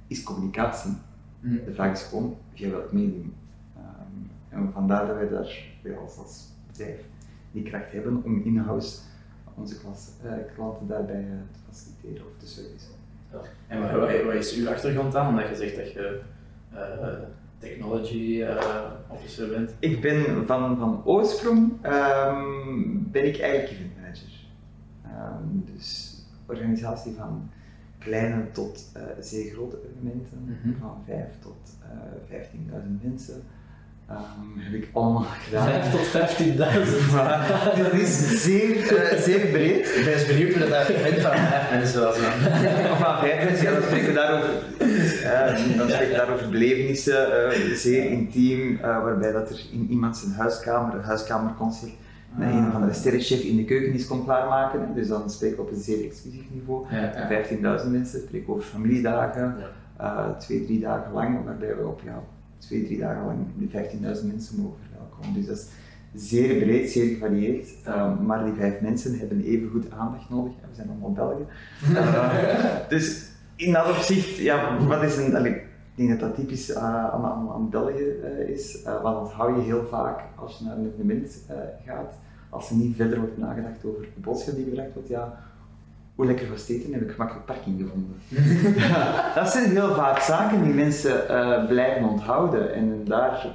is 0.06 0.22
communicatie. 0.22 0.92
Mm. 1.40 1.60
De 1.64 1.72
vraag 1.72 1.92
is 1.92 2.02
gewoon 2.02 2.36
via 2.54 2.70
welk 2.70 2.92
medium. 2.92 3.34
Um, 3.76 4.30
en 4.48 4.72
vandaar 4.72 5.06
dat 5.06 5.16
wij 5.16 5.28
daar 5.28 5.72
wij 5.82 5.96
als, 5.96 6.18
als 6.18 6.48
bedrijf 6.66 7.04
die 7.52 7.62
kracht 7.62 7.92
hebben 7.92 8.24
om 8.24 8.42
in-house 8.44 8.98
onze 9.54 9.78
klas, 9.78 10.08
uh, 10.24 10.32
klanten 10.54 10.86
daarbij 10.86 11.24
uh, 11.24 11.30
te 11.52 11.58
faciliteren 11.66 12.26
of 12.26 12.32
te 12.38 12.46
servicen. 12.46 13.03
En 13.66 13.80
wat, 13.80 14.22
wat, 14.24 14.34
is 14.34 14.54
uw 14.54 14.68
achtergrond 14.68 15.12
dan? 15.12 15.28
Omdat 15.28 15.48
je 15.48 15.54
zegt 15.54 15.76
dat 15.76 15.92
je 15.92 16.20
uh, 16.74 16.80
technology 17.58 18.44
officer 19.08 19.48
bent. 19.48 19.74
Ik 19.78 20.00
ben 20.00 20.46
van, 20.46 20.78
van 20.78 21.02
oorsprong 21.04 21.86
um, 21.86 23.08
ben 23.10 23.26
ik 23.26 23.38
eigenlijk 23.38 23.70
event 23.70 23.96
manager. 23.96 24.32
Um, 25.04 25.64
dus 25.74 26.18
organisatie 26.46 27.14
van 27.14 27.50
kleine 27.98 28.50
tot 28.50 28.92
zeer 29.20 29.52
grote 29.52 29.78
evenementen, 29.90 30.38
mm 30.38 30.56
-hmm. 30.62 30.76
van 30.80 31.02
5 31.06 31.24
tot 31.40 31.76
15.000 32.30 33.02
mensen. 33.02 33.42
Um, 34.10 34.52
heb 34.56 34.82
ik 34.82 34.88
allemaal 34.92 35.26
gedaan. 35.44 35.68
5 35.68 35.90
tot 35.90 36.06
15.000. 37.76 37.82
dat 37.82 37.92
is 37.92 38.42
zeer, 38.42 38.76
uh, 38.92 39.20
zeer 39.20 39.46
breed. 39.46 39.96
Ik 39.96 40.04
ben 40.04 40.14
eens 40.14 40.26
benieuwd 40.26 40.50
hoe 40.50 40.60
dat 40.60 40.70
daar 40.70 40.84
vindt 40.84 41.20
van 41.20 41.36
5 41.36 41.70
mensen 41.70 42.00
was. 42.00 42.16
of 42.16 42.98
van 42.98 43.18
5 43.18 43.44
mensen, 43.44 43.64
ja, 43.64 43.72
dan 43.72 43.82
spreken 43.82 44.06
we 44.06 44.12
daarover, 44.12 44.50
uh, 44.80 45.76
dan 45.76 45.88
spreken 45.88 46.08
we 46.08 46.16
daarover 46.16 46.48
belevenissen, 46.48 47.28
uh, 47.28 47.74
zeer 47.74 48.04
intiem, 48.04 48.78
waarbij 48.80 49.32
dat 49.32 49.50
er 49.50 49.64
in 49.72 49.86
iemand 49.90 50.16
zijn 50.16 50.32
huiskamer, 50.32 50.94
een 50.94 51.04
huiskamerconcert, 51.04 51.92
ah. 52.38 52.54
een 52.54 52.72
van 52.72 52.86
de 52.86 52.92
sterrenchef 52.92 53.40
in 53.40 53.56
de 53.56 53.64
keuken 53.64 53.92
is 53.92 54.06
kon 54.06 54.24
klaarmaken. 54.24 54.94
Dus 54.94 55.08
dan 55.08 55.30
spreken 55.30 55.56
we 55.56 55.62
op 55.62 55.70
een 55.70 55.80
zeer 55.80 56.04
exclusief 56.04 56.44
niveau. 56.52 56.86
Ja, 56.90 57.28
ja. 57.28 57.78
15.000 57.82 57.90
mensen, 57.90 58.20
spreken 58.20 58.52
over 58.52 58.64
familiedagen, 58.64 59.56
ja. 59.98 60.36
twee, 60.38 60.64
drie 60.64 60.80
dagen 60.80 61.12
lang, 61.12 61.44
waarbij 61.44 61.76
we 61.76 61.86
op 61.86 62.00
ja, 62.04 62.22
twee, 62.58 62.84
drie 62.84 62.98
dagen 62.98 63.26
lang 63.26 63.38
die 63.56 63.68
15.000 63.68 64.26
mensen 64.26 64.60
mogen 64.60 64.78
verwelkomen. 64.88 65.34
Dus 65.34 65.46
dat 65.46 65.56
is 65.56 65.68
zeer 66.14 66.56
breed, 66.56 66.90
zeer 66.90 67.08
gevarieerd. 67.08 67.68
Um, 67.88 68.26
maar 68.26 68.44
die 68.44 68.54
vijf 68.54 68.80
mensen 68.80 69.18
hebben 69.18 69.42
even 69.42 69.68
goed 69.70 69.90
aandacht 69.90 70.30
nodig. 70.30 70.52
we 70.52 70.74
zijn 70.74 70.88
allemaal 70.88 71.12
Belgen. 71.12 71.46
uh, 71.92 72.88
dus 72.88 73.28
in 73.56 73.72
dat 73.72 73.90
opzicht, 73.90 74.36
ja, 74.36 74.86
wat 74.86 75.02
is 75.02 75.16
een. 75.16 75.36
Allee, 75.36 75.52
ik 75.52 76.06
denk 76.06 76.08
dat 76.08 76.20
dat 76.20 76.34
typisch 76.34 76.70
uh, 76.70 76.76
aan, 76.76 77.24
aan, 77.24 77.50
aan, 77.50 77.70
België 77.70 78.14
uh, 78.22 78.48
is, 78.48 78.82
uh, 78.86 79.02
want 79.02 79.24
dat 79.24 79.32
hou 79.32 79.56
je 79.56 79.62
heel 79.62 79.86
vaak 79.86 80.20
als 80.34 80.58
je 80.58 80.64
naar 80.64 80.76
een 80.76 80.92
evenement 80.92 81.38
gaat. 81.86 82.14
Als 82.48 82.70
er 82.70 82.76
niet 82.76 82.96
verder 82.96 83.18
wordt 83.18 83.38
nagedacht 83.38 83.84
over 83.84 84.00
de 84.00 84.20
boodschap 84.20 84.54
die 84.54 84.64
gebracht 84.64 84.94
wordt, 84.94 85.08
ja, 85.08 85.38
hoe 86.14 86.26
lekker 86.26 86.50
was 86.50 86.68
eten, 86.68 86.92
heb 86.92 87.02
ik 87.02 87.10
gemakkelijk 87.10 87.46
parking 87.46 87.80
gevonden. 87.80 88.16
dat 89.40 89.52
zijn 89.52 89.70
heel 89.70 89.94
vaak 89.94 90.18
zaken 90.18 90.62
die 90.62 90.74
mensen 90.74 91.24
uh, 91.30 91.66
blijven 91.66 92.08
onthouden. 92.08 92.74
En 92.74 93.04
daar 93.04 93.54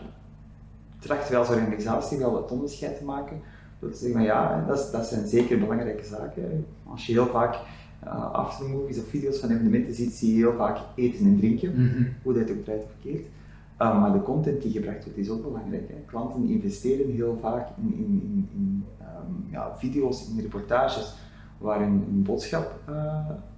trachten 1.00 1.32
wij 1.32 1.40
als 1.40 1.50
organisatie 1.50 2.18
wel 2.18 2.36
het 2.36 2.52
onderscheid 2.52 2.98
te 2.98 3.04
maken. 3.04 3.42
Te 3.80 3.90
zeggen, 3.94 4.22
ja, 4.22 4.66
dat, 4.68 4.90
dat 4.92 5.06
zijn 5.06 5.28
zeker 5.28 5.60
belangrijke 5.60 6.06
zaken. 6.06 6.66
Als 6.84 7.06
je 7.06 7.12
heel 7.12 7.28
vaak 7.28 7.56
uh, 8.04 8.32
aftermovies 8.32 9.00
of 9.00 9.08
video's 9.08 9.40
van 9.40 9.50
evenementen 9.50 9.94
ziet, 9.94 10.14
zie 10.14 10.30
je 10.30 10.38
heel 10.38 10.56
vaak 10.58 10.78
eten 10.96 11.26
en 11.26 11.38
drinken, 11.38 11.72
mm 11.76 11.90
-hmm. 11.90 12.08
hoe 12.24 12.34
dat 12.34 12.52
ook 12.52 12.64
draait 12.64 12.84
of 12.84 12.90
verkeerd. 13.00 13.26
Uh, 13.82 14.02
maar 14.02 14.12
de 14.12 14.22
content 14.22 14.62
die 14.62 14.72
gebracht 14.72 15.04
wordt 15.04 15.20
is 15.20 15.30
ook 15.30 15.44
belangrijk. 15.44 15.88
Hè. 15.88 15.96
Klanten 16.06 16.50
investeren 16.50 17.12
heel 17.12 17.38
vaak 17.42 17.68
in, 17.78 17.94
in, 17.94 18.22
in, 18.24 18.50
in 18.54 18.84
um, 19.02 19.46
ja, 19.52 19.76
video's, 19.78 20.30
in 20.30 20.40
reportages 20.40 21.14
waar 21.60 21.82
een, 21.82 22.24
boodschap 22.24 22.80
uh, 22.90 22.96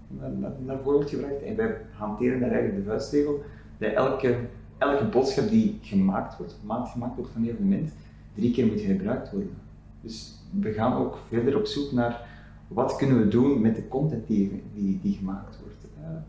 naar, 0.07 0.31
naar, 0.65 0.77
voren 0.83 0.93
wordt 0.93 1.09
gebracht. 1.09 1.41
En 1.41 1.55
wij 1.55 1.77
hanteren 1.91 2.39
daar 2.39 2.51
eigenlijk 2.51 2.83
de 2.83 2.89
vuistregel 2.89 3.43
dat 3.77 3.93
elke, 3.93 4.37
elke 4.77 5.05
boodschap 5.05 5.49
die 5.49 5.79
gemaakt 5.81 6.37
wordt, 6.37 6.55
maand 6.63 6.89
gemaakt 6.89 7.15
wordt 7.15 7.31
van 7.31 7.41
een 7.41 7.49
evenement, 7.49 7.91
drie 8.33 8.51
keer 8.51 8.65
moet 8.65 8.79
gebruikt 8.79 9.31
worden. 9.31 9.53
Dus 10.01 10.43
we 10.59 10.73
gaan 10.73 10.93
ook 10.93 11.17
verder 11.27 11.57
op 11.57 11.65
zoek 11.65 11.91
naar 11.91 12.29
wat 12.67 12.95
kunnen 12.95 13.17
we 13.17 13.27
doen 13.27 13.61
met 13.61 13.75
de 13.75 13.87
content 13.87 14.27
die, 14.27 14.63
die, 14.73 14.99
die 15.01 15.13
gemaakt 15.13 15.59
wordt. 15.59 15.79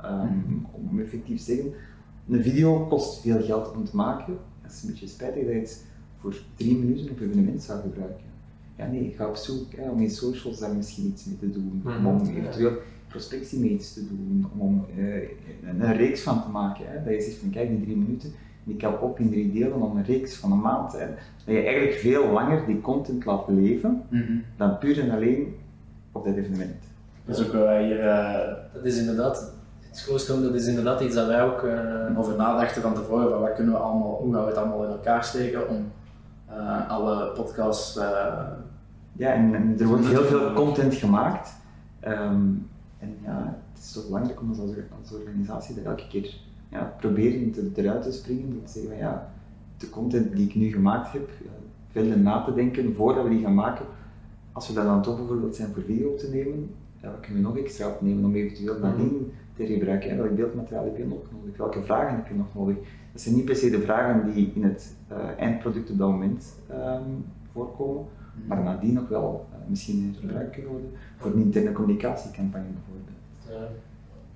Um, 0.05 0.67
om 0.71 1.00
effectief 1.00 1.38
te 1.38 1.45
zeggen, 1.45 1.73
een 2.29 2.43
video 2.43 2.87
kost 2.87 3.21
veel 3.21 3.43
geld 3.43 3.75
om 3.75 3.85
te 3.85 3.97
maken. 3.97 4.38
Het 4.61 4.73
is 4.73 4.83
een 4.83 4.91
beetje 4.91 5.07
spijtig 5.07 5.45
dat 5.45 5.52
je 5.52 5.59
het 5.59 5.85
voor 6.19 6.35
drie 6.57 6.79
minuten 6.79 7.11
op 7.11 7.21
een 7.21 7.29
evenement 7.29 7.62
zou 7.62 7.81
gebruiken. 7.81 8.31
Ja, 8.82 8.90
nee, 8.90 9.14
ga 9.16 9.28
op 9.28 9.36
zoek 9.36 9.72
hè, 9.76 9.90
om 9.90 10.00
in 10.00 10.10
socials 10.10 10.58
daar 10.58 10.74
misschien 10.74 11.06
iets 11.06 11.24
mee 11.24 11.38
te 11.38 11.50
doen. 11.50 11.82
Mm 11.84 12.06
Om 12.06 12.20
eventueel 12.26 12.72
prospectie 13.08 13.60
mee 13.60 13.70
iets 13.70 13.94
te 13.94 14.08
doen. 14.08 14.46
Om 14.56 14.84
uh, 14.96 15.14
een, 15.14 15.80
een, 15.80 15.96
reeks 15.96 16.20
van 16.20 16.42
te 16.42 16.48
maken. 16.48 16.84
Hè, 16.86 17.04
dat 17.04 17.14
je 17.14 17.20
zegt 17.20 17.36
van 17.36 17.50
kijk, 17.50 17.68
die 17.68 17.80
drie 17.80 17.96
minuten, 17.96 18.32
die 18.64 18.76
kan 18.76 18.98
op 18.98 19.18
in 19.18 19.30
drie 19.30 19.52
delen 19.52 19.82
om 19.82 19.96
een 19.96 20.04
reeks 20.04 20.36
van 20.36 20.52
een 20.52 20.60
maand. 20.60 20.92
Hè, 20.92 21.06
dat 21.44 21.54
je 21.54 21.62
eigenlijk 21.62 21.96
veel 21.96 22.30
langer 22.30 22.66
die 22.66 22.80
content 22.80 23.24
laat 23.24 23.48
leven 23.48 24.02
mm 24.08 24.22
-hmm. 24.22 24.44
dan 24.56 24.78
puur 24.78 25.00
en 25.00 25.10
alleen 25.10 25.54
op 26.12 26.24
dat 26.24 26.36
evenement. 26.36 26.82
Dus 27.24 27.46
ook 27.46 27.52
wij 27.52 27.84
hier, 27.84 28.04
uh, 28.04 28.54
dat 28.74 28.84
is 28.84 28.98
inderdaad 28.98 29.52
Schoolstroom, 29.90 30.42
dat 30.42 30.54
is 30.54 30.66
inderdaad 30.66 31.00
iets 31.00 31.14
dat 31.14 31.26
wij 31.26 31.42
ook 31.42 31.62
uh, 31.62 32.18
over 32.18 32.36
nadachten 32.36 32.82
van 32.82 32.94
tevoren, 32.94 33.30
van 33.30 33.40
wat 33.40 33.54
kunnen 33.54 33.74
we 33.74 33.80
allemaal, 33.80 34.18
hoe 34.22 34.34
gaan 34.34 34.42
we 34.42 34.48
het 34.48 34.56
allemaal 34.56 34.84
in 34.84 34.90
elkaar 34.90 35.24
steken 35.24 35.68
om 35.68 35.92
uh, 36.50 36.90
alle 36.90 37.32
podcasts... 37.32 37.98
Ja, 39.12 39.33
en, 39.33 39.54
en, 39.54 39.76
er 39.78 39.87
wordt 39.87 40.07
heel 40.07 40.25
veel 40.25 40.52
content 40.52 40.95
gemaakt. 40.95 41.54
Um, 42.04 42.66
en 42.99 43.16
ja, 43.25 43.61
het 43.73 43.83
is 43.83 43.92
toch 43.92 44.07
belangrijk 44.07 44.40
om 44.40 44.49
als, 44.49 44.59
als 44.59 45.12
organisatie 45.12 45.75
dat 45.75 45.85
elke 45.85 46.09
keer 46.09 46.37
ja, 46.69 46.95
proberen 46.99 47.50
te, 47.50 47.71
eruit 47.75 48.02
te 48.02 48.12
springen, 48.12 48.62
te 48.64 48.73
zeggen 48.73 48.90
van 48.90 49.00
ja, 49.00 49.33
de 49.76 49.90
content 49.90 50.37
die 50.37 50.49
ik 50.49 50.54
nu 50.54 50.73
gemaakt 50.73 51.12
heb, 51.12 51.31
veel 51.90 52.16
na 52.16 52.45
te 52.45 52.54
denken 52.54 52.95
voordat 52.95 53.25
we 53.25 53.31
die 53.31 53.42
gaan 53.42 53.54
maken. 53.54 53.87
Als 54.52 54.69
we 54.69 54.75
dat 54.75 54.85
dan 54.85 55.02
toch 55.02 55.16
bijvoorbeeld 55.16 55.57
zijn 55.57 55.73
voor 55.73 55.83
video 55.83 56.09
op 56.09 56.19
te 56.19 56.31
nemen, 56.31 56.71
ja, 57.00 57.11
dan 57.11 57.21
kunnen 57.21 57.42
we 57.42 57.49
nog 57.49 57.59
extra 57.59 57.88
opnemen 57.88 58.25
om 58.25 58.35
eventueel 58.35 58.78
nadien 58.78 59.33
te 59.57 59.66
gebruiken. 59.66 60.11
Hè? 60.11 60.16
Welk 60.16 60.37
beeldmateriaal 60.37 60.85
heb 60.85 60.97
je 60.97 61.07
nog 61.07 61.23
nodig? 61.33 61.57
Welke 61.57 61.83
vragen 61.83 62.16
heb 62.16 62.28
je 62.28 62.35
nog 62.35 62.54
nodig? 62.54 62.76
Dat 63.12 63.21
zijn 63.21 63.35
niet 63.35 63.45
per 63.45 63.57
se 63.57 63.71
de 63.71 63.81
vragen 63.81 64.33
die 64.33 64.52
in 64.54 64.64
het 64.64 64.97
uh, 65.12 65.16
eindproduct 65.38 65.90
op 65.90 65.99
dat 65.99 66.11
moment 66.11 66.54
um, 66.71 67.25
voorkomen. 67.52 68.04
Maar 68.46 68.62
nadien 68.62 68.94
nog 68.94 69.08
wel 69.08 69.46
uh, 69.50 69.56
misschien 69.68 70.16
gebruikt 70.20 70.52
kunnen 70.52 70.70
worden 70.70 70.90
voor 71.16 71.32
een 71.32 71.40
interne 71.40 71.72
communicatiecampagne 71.72 72.66
bijvoorbeeld. 72.72 73.70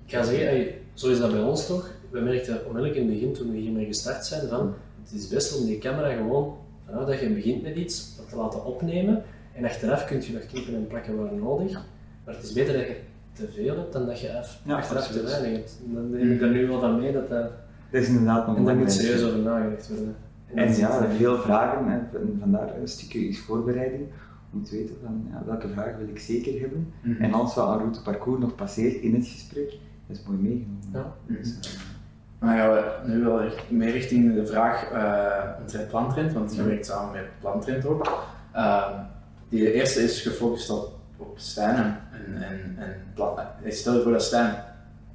Ik 0.05 0.13
ga 0.13 0.23
zeggen, 0.23 0.73
zo 0.93 1.09
is 1.09 1.19
dat 1.19 1.31
bij 1.31 1.41
ons 1.41 1.67
toch. 1.67 1.91
We 2.09 2.19
merkten 2.19 2.65
onmiddellijk 2.65 2.95
in 2.95 3.01
het 3.01 3.13
begin 3.13 3.33
toen 3.33 3.51
we 3.51 3.57
hiermee 3.57 3.85
gestart 3.85 4.25
zijn 4.25 4.47
van 4.47 4.73
het 5.03 5.11
is 5.19 5.27
best 5.27 5.59
om 5.59 5.65
die 5.65 5.77
camera 5.77 6.15
gewoon 6.15 6.57
vanaf 6.85 7.05
dat 7.05 7.19
je 7.19 7.29
begint 7.29 7.63
met 7.63 7.75
iets 7.75 8.15
te 8.29 8.35
laten 8.35 8.65
opnemen 8.65 9.23
en 9.53 9.65
achteraf 9.65 10.05
kun 10.05 10.21
je 10.21 10.33
nog 10.33 10.45
knippen 10.45 10.75
en 10.75 10.87
plakken 10.87 11.17
waar 11.17 11.33
nodig. 11.33 11.73
Maar 12.25 12.35
het 12.35 12.43
is 12.43 12.53
beter 12.53 12.73
dat 12.73 12.87
je 12.87 12.97
te 13.33 13.47
veel 13.51 13.75
hebt 13.75 13.93
dan 13.93 14.05
dat 14.05 14.19
je 14.19 14.43
achteraf 14.67 15.07
te 15.07 15.23
weinig 15.23 15.51
hebt. 15.51 15.79
Dan 15.85 16.09
neem 16.09 16.31
ik 16.31 16.41
er 16.41 16.49
nu 16.49 16.67
wel 16.67 16.79
van 16.79 16.99
mee 16.99 17.11
dat 17.11 17.29
dat... 17.29 17.51
Dat 17.91 18.01
is 18.01 18.07
inderdaad 18.07 18.47
nog 18.47 18.57
En 18.57 18.65
daar 18.65 18.75
moet 18.75 18.91
serieus 18.91 19.23
over 19.23 19.39
nagedacht 19.39 19.87
worden. 19.87 20.15
En, 20.53 20.75
ja, 20.75 21.09
veel 21.09 21.37
vragen, 21.37 21.87
hè, 21.87 21.99
vandaar 22.39 22.77
een 22.79 22.87
stukje 22.87 23.27
is 23.27 23.39
voorbereiding, 23.39 24.07
om 24.53 24.63
te 24.63 24.75
weten 24.75 24.95
van 25.03 25.27
ja, 25.31 25.43
welke 25.45 25.67
vragen 25.67 25.97
wil 25.97 26.07
ik 26.07 26.19
zeker 26.19 26.59
hebben. 26.59 26.93
Mm 27.01 27.13
-hmm. 27.13 27.23
En 27.23 27.33
als 27.33 27.55
we 27.55 27.61
een 27.61 27.77
routeparcours 27.77 28.39
nog 28.39 28.55
passeert 28.55 29.01
in 29.01 29.13
het 29.13 29.27
gesprek, 29.27 29.69
dat 30.07 30.17
is 30.17 30.23
mooi 30.27 30.37
meegenomen. 30.39 30.89
Ja. 30.93 31.13
Dus, 31.25 31.49
uh, 31.49 31.79
dan 32.39 32.49
gaan 32.49 32.71
we 32.71 32.83
nu 33.05 33.23
wel 33.23 33.41
meer 33.69 33.91
richting 33.91 34.33
de 34.33 34.45
vraag 34.45 34.91
uh, 35.73 35.87
Plantrend, 35.89 36.33
want 36.33 36.55
je 36.55 36.63
werkt 36.63 36.85
samen 36.85 37.11
met 37.11 37.25
Plantrend 37.39 37.85
ook. 37.85 38.25
Uh, 38.55 38.99
die 39.49 39.73
eerste 39.73 39.99
is 39.99 40.21
gefocust 40.21 40.69
op 40.69 40.97
op 41.17 41.39
Stijn 41.39 41.75
en, 42.11 42.43
en, 42.43 42.77
en 43.63 43.71
stel 43.71 43.93
je 43.93 44.01
voor 44.01 44.11
dat 44.11 44.23
Stijn 44.23 44.55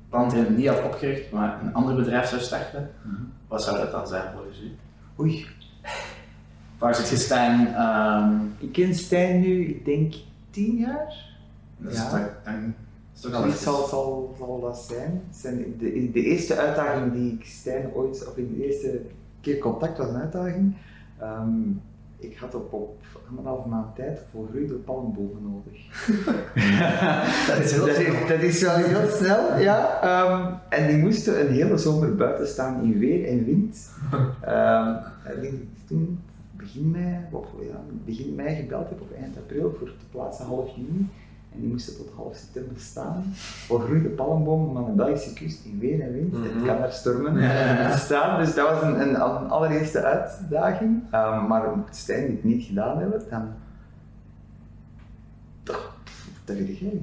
Plantrend 0.08 0.56
niet 0.56 0.68
had 0.68 0.84
opgericht, 0.84 1.30
maar 1.30 1.62
een 1.62 1.74
ander 1.74 1.94
bedrijf 1.94 2.28
zou 2.28 2.40
starten, 2.40 2.90
mm 3.02 3.14
-hmm. 3.14 3.32
wat 3.48 3.62
zou 3.62 3.76
dat 3.78 3.90
dan 3.90 4.06
zijn 4.06 4.32
volgens 4.34 4.60
u? 4.60 4.76
Oei. 5.19 5.47
Waar 6.78 6.95
zit 6.95 7.09
je 7.09 7.16
Stijn? 7.16 7.81
Um... 7.83 8.54
Ik 8.59 8.73
ken 8.73 8.95
Stijn 8.95 9.40
nu, 9.40 9.64
ik 9.64 9.85
denk 9.85 10.14
tien 10.50 10.76
jaar. 10.76 11.31
Dat 11.76 11.92
is 11.92 11.99
ja. 11.99 12.11
toch, 12.11 12.28
dan, 12.42 12.75
is 13.14 13.21
toch 13.21 13.35
al 13.35 13.50
zal, 13.50 13.87
zal, 13.87 14.35
zal 14.38 14.61
dat 14.61 14.78
zijn. 14.78 15.23
zijn 15.31 15.57
de, 15.78 16.11
de 16.12 16.23
eerste 16.23 16.57
uitdaging 16.57 17.12
die 17.12 17.33
ik 17.33 17.45
Stijn 17.45 17.92
ooit, 17.95 18.28
of 18.28 18.37
in 18.37 18.54
de 18.54 18.66
eerste 18.66 19.00
keer 19.40 19.59
contact 19.59 19.99
was 19.99 20.09
een 20.09 20.21
uitdaging. 20.21 20.76
Um, 21.23 21.83
ik 22.23 22.37
had 22.37 22.55
op, 22.55 22.73
op 22.73 23.02
anderhalf 23.29 23.67
maand 23.67 23.97
tijd 23.97 24.21
voor 24.31 24.49
de 24.52 24.75
palmbomen 24.85 25.43
nodig. 25.43 26.07
dat, 27.49 27.59
is 27.64 27.73
heel 27.73 27.87
dat, 27.87 27.99
is, 27.99 28.29
dat 28.29 28.41
is 28.41 28.62
wel 28.62 28.76
heel 28.76 29.09
snel, 29.11 29.59
ja. 29.59 30.00
Um, 30.25 30.59
en 30.69 30.87
die 30.87 30.97
moesten 30.97 31.41
een 31.41 31.52
hele 31.52 31.79
zomer 31.79 32.14
buiten 32.14 32.47
staan 32.47 32.83
in 32.83 32.99
weer 32.99 33.29
en 33.29 33.45
wind. 33.45 33.91
Um, 34.45 34.97
en 35.25 35.69
toen 35.87 36.21
begin 36.57 36.91
mei, 36.91 37.17
of, 37.31 37.47
ja, 37.61 37.81
begin 38.05 38.35
mei 38.35 38.55
gebeld 38.55 38.88
heb, 38.88 39.00
of 39.00 39.12
eind 39.19 39.37
april, 39.37 39.75
voor 39.79 39.88
te 39.88 40.05
plaatsen 40.11 40.45
half 40.47 40.76
juni. 40.76 41.09
En 41.54 41.61
die 41.61 41.68
moesten 41.68 41.97
tot 41.97 42.11
half 42.16 42.37
september 42.37 42.80
staan. 42.80 43.23
Volgroeide 43.35 44.09
palmbomen 44.09 44.76
aan 44.76 44.85
de 44.85 44.92
Belgische 44.92 45.32
kust 45.32 45.64
in 45.64 45.78
weer 45.78 46.00
en 46.00 46.12
wind. 46.12 46.32
Mm 46.32 46.42
-hmm. 46.42 46.54
Het 46.56 46.66
kan 46.66 46.78
daar 46.78 46.92
stormen 46.92 47.40
ja. 47.40 47.97
staan. 48.06 48.44
Dus 48.44 48.54
dat 48.54 48.71
was 48.71 48.82
een, 48.82 49.00
een, 49.00 49.14
een 49.14 49.50
allereerste 49.50 50.02
uitdaging. 50.02 51.02
Um, 51.02 51.47
maar 51.47 51.76
mocht 51.76 51.97
Stijn 51.97 52.26
dit 52.26 52.44
niet 52.44 52.64
gedaan 52.64 52.99
hebben, 52.99 53.23
dan. 53.30 53.49
Dat, 55.62 55.80
dat 56.44 56.56
weet 56.56 56.68
ik 56.68 56.80
niet. 56.80 57.02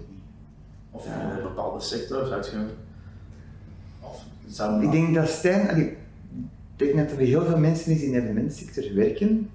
Of 0.91 1.06
in 1.06 1.12
een 1.12 1.41
bepaalde 1.41 1.79
sector 1.79 2.25
zou 2.25 2.44
je. 2.44 2.65
Of 4.00 4.24
zou 4.48 4.84
ik 4.84 4.91
denk 4.91 5.15
dat 5.15 5.27
Stijn. 5.27 5.70
Allee, 5.70 5.98
ik 6.77 6.86
denk 6.96 6.98
dat 6.98 7.12
er 7.12 7.25
heel 7.25 7.46
veel 7.46 7.58
mensen 7.58 7.91
is 7.91 8.01
in 8.01 8.12
de 8.12 8.18
evenementsector 8.18 8.96
werken. 8.96 9.50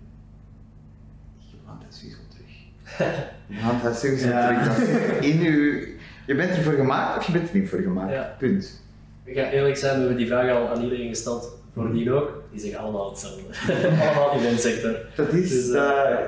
Je 1.39 1.57
want 1.67 1.81
dat 1.83 1.95
sowieso 1.95 2.19
terug. 2.29 2.53
Want 3.65 3.83
dat 3.83 4.05
is 4.05 4.25
ja. 4.25 4.77
in 5.21 5.45
u, 5.45 5.89
je 6.27 6.35
bent 6.35 6.57
ervoor 6.57 6.73
gemaakt 6.73 7.19
of 7.19 7.27
je 7.27 7.33
bent 7.33 7.51
er 7.51 7.57
niet 7.59 7.69
voor 7.69 7.79
gemaakt. 7.79 8.13
Ja. 8.13 8.35
Punt. 8.39 8.83
Ik 9.25 9.37
ga 9.37 9.51
eerlijk 9.51 9.77
zijn, 9.77 9.93
we 9.93 9.99
hebben 9.99 10.17
die 10.17 10.27
vraag 10.27 10.51
al 10.51 10.69
aan 10.69 10.83
iedereen 10.83 11.09
gesteld, 11.09 11.59
voor 11.75 11.93
die 11.93 12.13
ook. 12.13 12.43
Die 12.51 12.61
zeggen 12.61 12.81
allemaal 12.81 13.11
hetzelfde. 13.11 13.43
allemaal 14.05 14.33
in 14.33 14.55
de 14.55 14.57
sector. 14.59 14.97
Dat 15.17 15.33
is, 15.33 15.51
dus, 15.51 15.69
uh, 15.69 16.19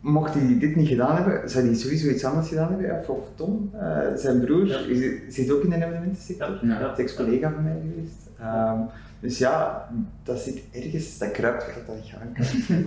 mocht 0.00 0.34
hij 0.34 0.58
dit 0.58 0.76
niet 0.76 0.88
gedaan 0.88 1.16
hebben, 1.16 1.50
zou 1.50 1.66
hij 1.66 1.74
sowieso 1.74 2.08
iets 2.08 2.24
anders 2.24 2.48
gedaan 2.48 2.70
hebben. 2.70 3.08
Of 3.08 3.28
Tom, 3.34 3.70
uh, 3.74 3.98
zijn 4.16 4.40
broer, 4.40 4.66
ja. 4.66 5.10
zit 5.28 5.50
ook 5.50 5.62
in 5.62 5.70
de 5.70 5.76
evenementensector. 5.76 6.58
Ja. 6.62 6.80
Ja. 6.80 6.96
ex-collega 6.96 7.52
van 7.52 7.62
mij 7.62 7.76
geweest. 7.90 8.30
Um, 8.40 8.88
dus 9.20 9.38
ja, 9.38 9.88
dat 10.22 10.38
zit 10.38 10.62
ergens, 10.72 11.18
dat 11.18 11.30
kruipt 11.30 11.64
dat 11.74 11.86
dat 11.86 11.96
gaan 12.04 12.32
kan. 12.32 12.86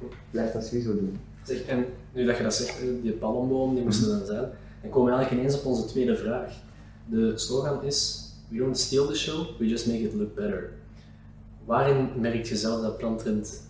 Blijf 0.30 0.52
dat 0.52 0.66
sowieso 0.66 0.94
doen. 0.94 1.18
Zeg, 1.46 1.62
en 1.64 1.84
nu 2.12 2.24
dat 2.24 2.36
je 2.36 2.42
dat 2.42 2.54
zegt, 2.54 2.80
die 3.02 3.12
palmboom, 3.12 3.74
die 3.74 3.84
moesten 3.84 4.08
dan 4.08 4.26
zijn, 4.26 4.50
dan 4.80 4.90
komen 4.90 5.10
we 5.10 5.16
eigenlijk 5.16 5.30
ineens 5.42 5.60
op 5.60 5.66
onze 5.66 5.84
tweede 5.84 6.16
vraag. 6.16 6.52
De 7.06 7.32
slogan 7.38 7.82
is, 7.82 8.30
we 8.48 8.58
don't 8.58 8.78
steal 8.78 9.06
the 9.06 9.14
show, 9.14 9.46
we 9.58 9.66
just 9.66 9.86
make 9.86 10.02
it 10.02 10.14
look 10.14 10.34
better. 10.34 10.70
Waarin 11.64 12.08
merk 12.20 12.44
je 12.44 12.56
zelf 12.56 12.82
dat 12.82 12.96
plantrend 12.96 13.62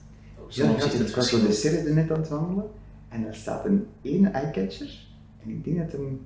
op 0.42 0.52
zo'n 0.52 0.66
ja, 0.66 0.72
opzicht 0.72 0.98
het 0.98 1.10
verschil 1.10 1.38
Ik 1.38 1.46
was 1.46 1.60
de 1.60 1.92
net 1.94 2.10
aan 2.10 2.18
het 2.18 2.28
wandelen 2.28 2.64
en 3.08 3.22
daar 3.22 3.34
staat 3.34 3.64
een 3.64 3.86
ene 4.02 4.28
eyecatcher 4.28 5.06
en 5.42 5.50
ik 5.50 5.64
denk 5.64 5.78
dat 5.78 5.92
hem, 5.92 6.20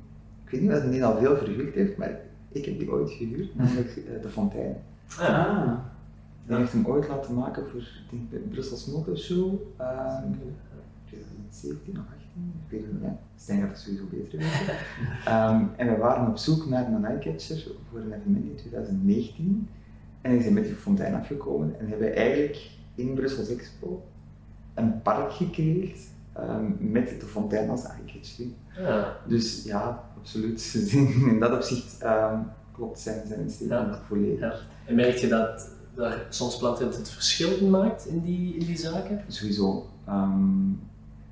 ik 0.44 0.50
weet 0.50 0.60
niet 0.60 0.70
of 0.70 0.82
hij 0.82 1.04
al 1.04 1.18
veel 1.18 1.36
verhuurd 1.36 1.74
heeft, 1.74 1.96
maar 1.96 2.20
ik 2.48 2.64
heb 2.64 2.78
die 2.78 2.90
ooit 2.90 3.10
gehuurd, 3.10 3.56
namelijk 3.56 3.96
uh, 3.96 4.22
de 4.22 4.28
fontein. 4.28 4.76
Ah. 5.18 5.72
Die 6.46 6.56
heeft 6.56 6.72
hem 6.72 6.86
ooit 6.86 7.08
laten 7.08 7.34
maken 7.34 7.66
voor 7.70 7.88
de 8.30 8.38
Brussels 8.38 8.86
Motor 8.86 9.18
Show. 9.18 9.52
Uh, 9.80 10.18
2017 11.10 11.98
of 11.98 12.04
18, 12.04 12.52
ik 12.64 12.70
weet 12.70 12.82
het 12.82 13.02
niet, 13.02 13.10
Stijn 13.36 13.60
gaat 13.60 13.68
het 13.70 13.78
sowieso 13.78 14.04
beter 14.10 14.38
weten. 14.38 14.74
um, 15.34 15.70
en 15.76 15.86
we 15.86 15.96
waren 15.98 16.28
op 16.28 16.36
zoek 16.36 16.68
naar 16.68 16.92
een 16.92 17.04
eyecatcher 17.04 17.66
voor 17.90 18.00
een 18.00 18.12
evenement 18.12 18.44
in 18.44 18.56
2019. 18.56 19.68
En 20.20 20.34
ik 20.34 20.40
zijn 20.40 20.54
met 20.54 20.64
die 20.64 20.74
fontein 20.74 21.14
afgekomen 21.14 21.80
en 21.80 21.88
hebben 21.88 22.14
eigenlijk 22.14 22.70
in 22.94 23.14
Brussels 23.14 23.48
Expo 23.48 24.02
een 24.74 25.02
park 25.02 25.32
gecreëerd 25.32 25.98
um, 26.38 26.76
met 26.80 27.20
de 27.20 27.26
fontein 27.26 27.70
als 27.70 27.84
eyecatcher. 27.84 28.46
Ja. 28.76 29.16
Dus 29.26 29.64
ja, 29.64 30.04
absoluut. 30.18 30.74
In 31.32 31.38
dat 31.40 31.52
opzicht 31.52 32.02
um, 32.02 32.46
klopt 32.72 32.98
zijn, 32.98 33.26
zijn 33.26 33.50
statement 33.50 33.94
ja. 33.94 34.00
volledig. 34.06 34.40
Ja. 34.40 34.54
En 34.86 34.94
merk 34.94 35.16
je 35.16 35.28
dat 35.28 35.70
daar 35.94 36.26
soms 36.28 36.58
Plantent 36.58 36.96
het 36.96 37.10
verschil 37.10 37.56
in 37.56 37.70
maakt 37.70 38.06
in 38.06 38.20
die, 38.20 38.56
in 38.56 38.66
die 38.66 38.78
zaken? 38.78 39.24
Sowieso. 39.28 39.88
Um, 40.08 40.80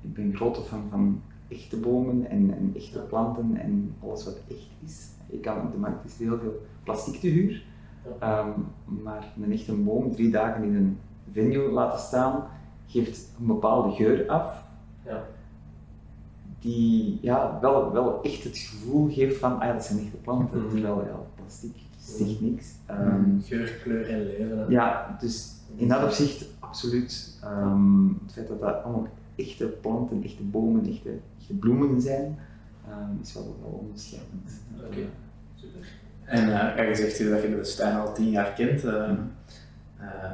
ik 0.01 0.13
ben 0.13 0.35
grote 0.35 0.61
fan 0.61 0.83
van 0.89 1.21
echte 1.47 1.77
bomen 1.77 2.29
en, 2.29 2.53
en 2.57 2.71
echte 2.75 2.99
planten 2.99 3.55
en 3.57 3.95
alles 4.03 4.25
wat 4.25 4.39
echt 4.49 4.67
is. 4.85 5.07
Je 5.31 5.37
kan 5.39 5.61
op 5.61 5.71
de 5.71 5.77
markt 5.77 6.05
is 6.05 6.17
heel 6.17 6.39
veel 6.39 6.61
plastic 6.83 7.19
te 7.19 7.27
huur, 7.27 7.63
Ja. 8.19 8.39
Ehm, 8.43 8.49
maar 9.03 9.33
een 9.41 9.51
echte 9.51 9.73
boom 9.73 10.11
drie 10.11 10.31
dagen 10.31 10.63
in 10.63 10.75
een 10.75 10.97
venue 11.31 11.71
laten 11.71 11.99
staan 11.99 12.43
geeft 12.87 13.29
een 13.39 13.45
bepaalde 13.45 13.95
geur 13.95 14.29
af 14.29 14.63
Ja. 15.05 15.23
die 16.59 17.17
ja, 17.21 17.57
wel, 17.61 17.91
wel 17.91 18.23
echt 18.23 18.43
het 18.43 18.57
gevoel 18.57 19.09
geeft 19.11 19.37
van 19.37 19.59
ah, 19.59 19.73
dat 19.73 19.85
zijn 19.85 19.99
echte 19.99 20.17
planten, 20.17 20.59
Mhm. 20.61 20.69
terwijl 20.69 21.01
ja, 21.05 21.19
plastic 21.35 21.75
zegt 21.99 22.41
niks. 22.41 22.73
Mhm. 22.87 22.99
Ehm, 23.01 23.39
Geur, 23.41 23.79
kleur 23.83 24.09
en 24.09 24.23
leven. 24.25 24.57
hè. 24.57 24.65
ja, 24.67 25.17
dus 25.19 25.53
in 25.75 25.87
dat 25.87 26.03
opzicht 26.03 26.45
absoluut. 26.59 27.39
Ehm, 27.43 28.07
het 28.07 28.33
feit 28.33 28.47
dat 28.47 28.59
dat 28.59 28.83
allemaal 28.83 29.07
echte 29.39 29.65
planten, 29.65 30.23
echte 30.23 30.43
bomen, 30.43 30.87
echte, 30.89 31.09
echte 31.39 31.53
bloemen 31.53 32.01
zijn, 32.01 32.37
ehm, 32.87 33.21
is 33.21 33.33
wel, 33.33 33.57
wel 33.61 33.69
onderscheidend. 33.71 34.61
Oké. 34.85 35.05
Super. 35.55 35.87
En 36.25 36.43
eh, 36.43 36.75
ja, 36.77 36.81
je 36.81 36.95
zegt 36.95 37.17
hier 37.17 37.29
dat 37.29 37.41
je 37.41 37.49
de 37.55 37.63
Stijn 37.63 37.95
al 37.95 38.13
tien 38.13 38.29
jaar 38.29 38.53
kent. 38.53 38.83
eh, 38.83 39.09
Mhm. 39.09 39.19
eh, 39.99 40.31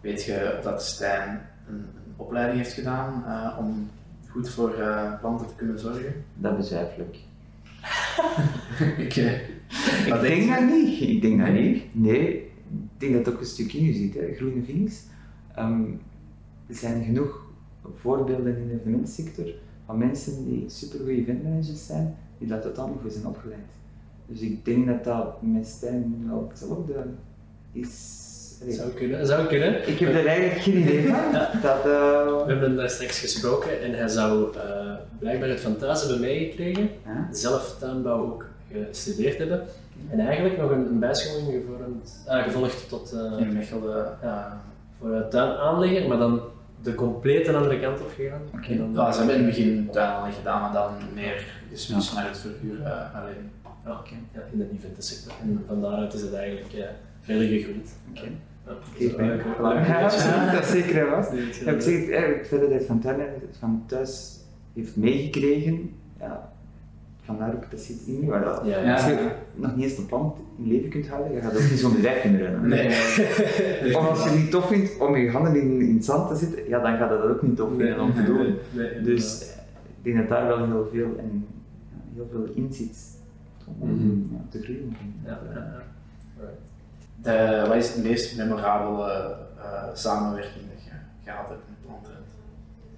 weet 0.00 0.24
je 0.24 0.60
dat 0.62 0.82
Stijn 0.82 1.40
een, 1.68 1.74
een 1.76 2.12
opleiding 2.16 2.58
heeft 2.58 2.72
gedaan 2.72 3.24
eh, 3.26 3.58
om 3.58 3.88
goed 4.28 4.48
voor 4.48 4.74
eh, 4.74 5.20
planten 5.20 5.46
te 5.46 5.54
kunnen 5.56 5.78
zorgen? 5.78 6.14
Dat 6.34 6.56
betwijfel 6.56 7.02
ik. 7.12 7.18
ik, 9.06 9.16
eh, 9.16 10.20
denk 10.20 10.48
dat 10.48 10.60
niet. 10.70 11.00
Ik 11.00 11.22
denk 11.22 11.38
dat 11.38 11.48
Nee? 11.48 11.70
niet. 11.72 11.84
Nee, 11.94 12.36
ik 12.36 12.50
denk 12.98 13.12
dat 13.14 13.24
het 13.26 13.34
ook 13.34 13.40
een 13.40 13.46
stukje 13.46 13.78
in 13.78 13.84
je 13.84 13.92
zit, 13.92 14.14
hè. 14.14 14.34
groene 14.34 14.62
vingers. 14.62 15.02
Er 16.68 16.74
zijn 16.74 17.04
genoeg 17.04 17.45
voorbeelden 17.94 18.56
in 18.56 18.68
de 18.68 18.74
evenementsector 18.74 19.44
van 19.86 19.98
mensen 19.98 20.44
die 20.44 20.64
supergoeie 20.68 21.20
eventmanagers 21.20 21.86
zijn, 21.86 22.16
die 22.38 22.48
daar 22.48 22.60
totaal 22.60 22.88
niet 22.88 22.98
voor 23.00 23.10
zijn 23.10 23.26
opgeleid. 23.26 23.60
Dus 24.26 24.40
ik 24.40 24.64
denk 24.64 24.86
dat 24.86 25.04
dat 25.04 25.42
met 25.42 25.66
Stijn 25.66 26.24
wel 26.28 26.46
hetzelfde 26.48 26.94
is. 27.72 28.24
Zou 28.68 28.90
kunnen. 28.90 29.26
Zou 29.26 29.46
kunnen. 29.46 29.88
ik 29.88 29.98
heb 29.98 30.14
er 30.14 30.26
eigenlijk 30.26 30.60
geen 30.60 30.76
idee 30.76 31.08
van. 31.08 31.32
Dat, 31.62 31.78
eh, 31.78 31.84
We 31.84 32.44
hebben 32.46 32.76
daar 32.76 32.90
straks 32.90 33.18
gesproken 33.18 33.82
en 33.82 33.94
hij 33.94 34.08
zou 34.08 34.56
eh, 34.56 34.94
blijkbaar 35.18 35.48
het 35.48 35.60
van 35.60 35.76
thuis 35.76 36.00
hebben 36.00 36.20
meegekregen, 36.20 36.90
zelf 37.30 37.76
tuinbouw 37.78 38.22
ook 38.22 38.46
gestudeerd 38.90 39.38
hebben 39.38 39.66
en 40.10 40.20
eigenlijk 40.20 40.58
nog 40.58 40.70
een, 40.70 40.86
een 40.86 40.98
bijscholing 40.98 41.46
gevormd, 41.46 42.22
ah, 42.26 42.42
gevolgd 42.42 42.88
tot, 42.88 43.12
eh, 43.12 43.48
Mechelen. 43.52 44.18
Ja. 44.22 44.62
voor 44.98 45.10
een 45.10 45.30
tuinaanlegger, 45.30 46.08
maar 46.08 46.18
dan 46.18 46.40
de 46.82 46.94
complete 46.94 47.52
andere 47.56 47.80
kant 47.80 48.00
op 48.00 48.12
gegaan. 48.16 48.40
Oké. 48.54 48.66
En 48.70 48.78
dan- 48.78 48.92
Ja, 48.92 49.12
ze 49.12 49.18
hebben 49.18 49.36
in 49.36 49.44
het 49.44 49.54
begin 49.54 49.88
tuinaanleg 49.90 50.34
gedaan, 50.36 50.60
maar 50.60 50.72
dan 50.72 50.92
meer 51.14 51.44
geswitcht 51.72 52.14
naar 52.14 52.26
het 52.28 52.38
verhuur 52.38 52.82
eh, 52.82 53.14
alleen. 53.20 53.50
Ja, 53.84 53.92
oké. 53.92 54.14
ja, 54.34 54.40
in 54.52 54.58
de 54.58 54.66
eventensector. 54.72 55.32
En 55.42 55.64
van 55.66 55.80
daaruit 55.80 56.14
is 56.14 56.20
het 56.20 56.34
eigenlijk 56.34 56.72
eh, 56.72 56.84
verder 57.20 57.46
gegroeid. 57.48 57.90
Oké. 58.10 58.28
Ja, 58.98 59.16
leuk, 59.16 59.42
hè? 59.44 59.98
Ja, 59.98 60.04
absoluut, 60.04 60.52
dat 60.52 60.64
is 60.64 60.70
zeker 60.70 60.96
Ja, 61.06 61.18
ik 61.72 61.80
zeg 61.82 61.94
het, 61.94 62.10
eigenlijk 62.10 62.38
het 62.38 62.46
feit 62.48 62.60
dat 62.60 62.70
hij 62.70 62.78
het 62.78 62.86
van, 62.86 63.00
tuin, 63.00 63.20
van 63.58 63.82
thuis 63.86 64.36
heeft 64.74 64.96
meegekregen, 64.96 65.94
ja, 66.20 66.52
vandaar 67.26 67.54
ook 67.54 67.70
dat 67.70 67.80
zit 67.80 67.96
in. 68.06 68.24
Maar 68.26 68.44
dat, 68.44 68.60
Ja, 68.64 68.78
ja. 68.78 68.92
Als 68.94 69.04
je 69.04 69.28
nog 69.54 69.76
niet 69.76 69.84
eens 69.84 69.98
een 69.98 70.06
plant 70.06 70.36
in 70.58 70.66
leven 70.68 70.90
kunt 70.90 71.08
houden, 71.08 71.32
je 71.32 71.40
gaat 71.40 71.54
ook 71.56 71.70
niet 71.70 71.78
zo'n 71.78 71.92
bedrijf 71.94 72.20
kunnen 72.20 72.40
runnen. 72.40 72.68
Nee. 72.68 72.86
Of 73.96 74.08
als 74.08 74.22
je 74.22 74.28
het 74.28 74.38
niet 74.38 74.50
tof 74.50 74.66
vindt 74.68 74.98
om 75.00 75.16
je 75.16 75.30
handen 75.30 75.60
in, 75.60 75.80
in 75.80 75.94
het 75.94 76.04
zand 76.04 76.28
te 76.28 76.36
zitten, 76.36 76.68
ja, 76.68 76.78
dan 76.80 76.96
gaat 76.96 77.08
dat 77.08 77.22
ook 77.22 77.42
niet 77.42 77.56
tof 77.56 77.68
vinden 77.68 78.00
om 78.00 78.14
te 78.14 78.24
doen. 78.24 78.54
Dus 79.04 79.42
eh, 79.42 79.48
ik 79.98 80.04
denk 80.14 80.16
dat 80.16 80.28
daar 80.28 80.46
wel 80.46 80.66
heel 80.66 80.88
veel, 80.92 81.16
en, 81.18 81.46
heel 82.14 82.28
veel 82.32 82.44
in 82.54 82.72
zit 82.72 82.96
om 83.80 83.88
Mhm. 83.88 84.34
ja, 84.34 84.40
te 84.48 84.62
groeien. 84.62 84.96
Ja, 85.24 85.38
ja. 85.54 85.82
De, 87.22 87.64
wat 87.68 87.76
is 87.76 87.94
de 87.94 88.02
meest 88.02 88.36
memorabele 88.36 89.36
eh, 89.58 89.82
samenwerking 89.94 90.64
dat 90.74 90.84
je 90.84 90.90
gehad 91.24 91.48
hebt 91.48 91.60
met 91.68 91.86
Plantrend? 91.86 92.26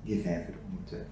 Die 0.03 0.23
vijver, 0.23 0.55
ongetwijfeld. 0.73 1.09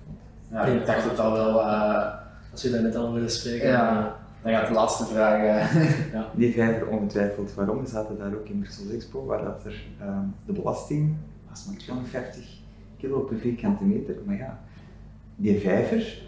Ja, 0.50 0.64
ik 0.64 0.86
dacht 0.86 1.04
het 1.10 1.18
al 1.18 1.32
wel. 1.32 1.60
eh, 1.60 2.24
Als 2.56 2.64
je 2.64 2.70
daar 2.70 2.82
net 2.82 2.96
al 2.96 3.12
willen 3.12 3.30
spreken. 3.30 3.68
Ja. 3.68 4.16
dan 4.42 4.52
gaat 4.52 4.66
de 4.66 4.72
laatste 4.74 5.04
vraag. 5.04 5.42
eh, 5.42 6.20
Die 6.34 6.52
vijver 6.52 6.86
ongetwijfeld. 6.86 7.54
Waarom? 7.54 7.80
We 7.82 7.88
zaten 7.88 8.18
daar 8.18 8.34
ook 8.34 8.48
in 8.48 8.58
Brussels 8.60 8.90
Expo, 8.90 9.24
waar 9.24 9.44
dat 9.44 9.64
er 9.64 9.84
ehm, 10.00 10.24
de 10.46 10.52
belasting 10.52 11.14
was 11.48 11.66
maar 11.66 11.76
250 11.76 12.44
kilo 12.98 13.20
per 13.20 13.36
vierkante 13.38 13.84
meter. 13.84 14.14
Maar 14.24 14.36
ja, 14.36 14.58
die 15.36 15.60
vijver 15.60 16.18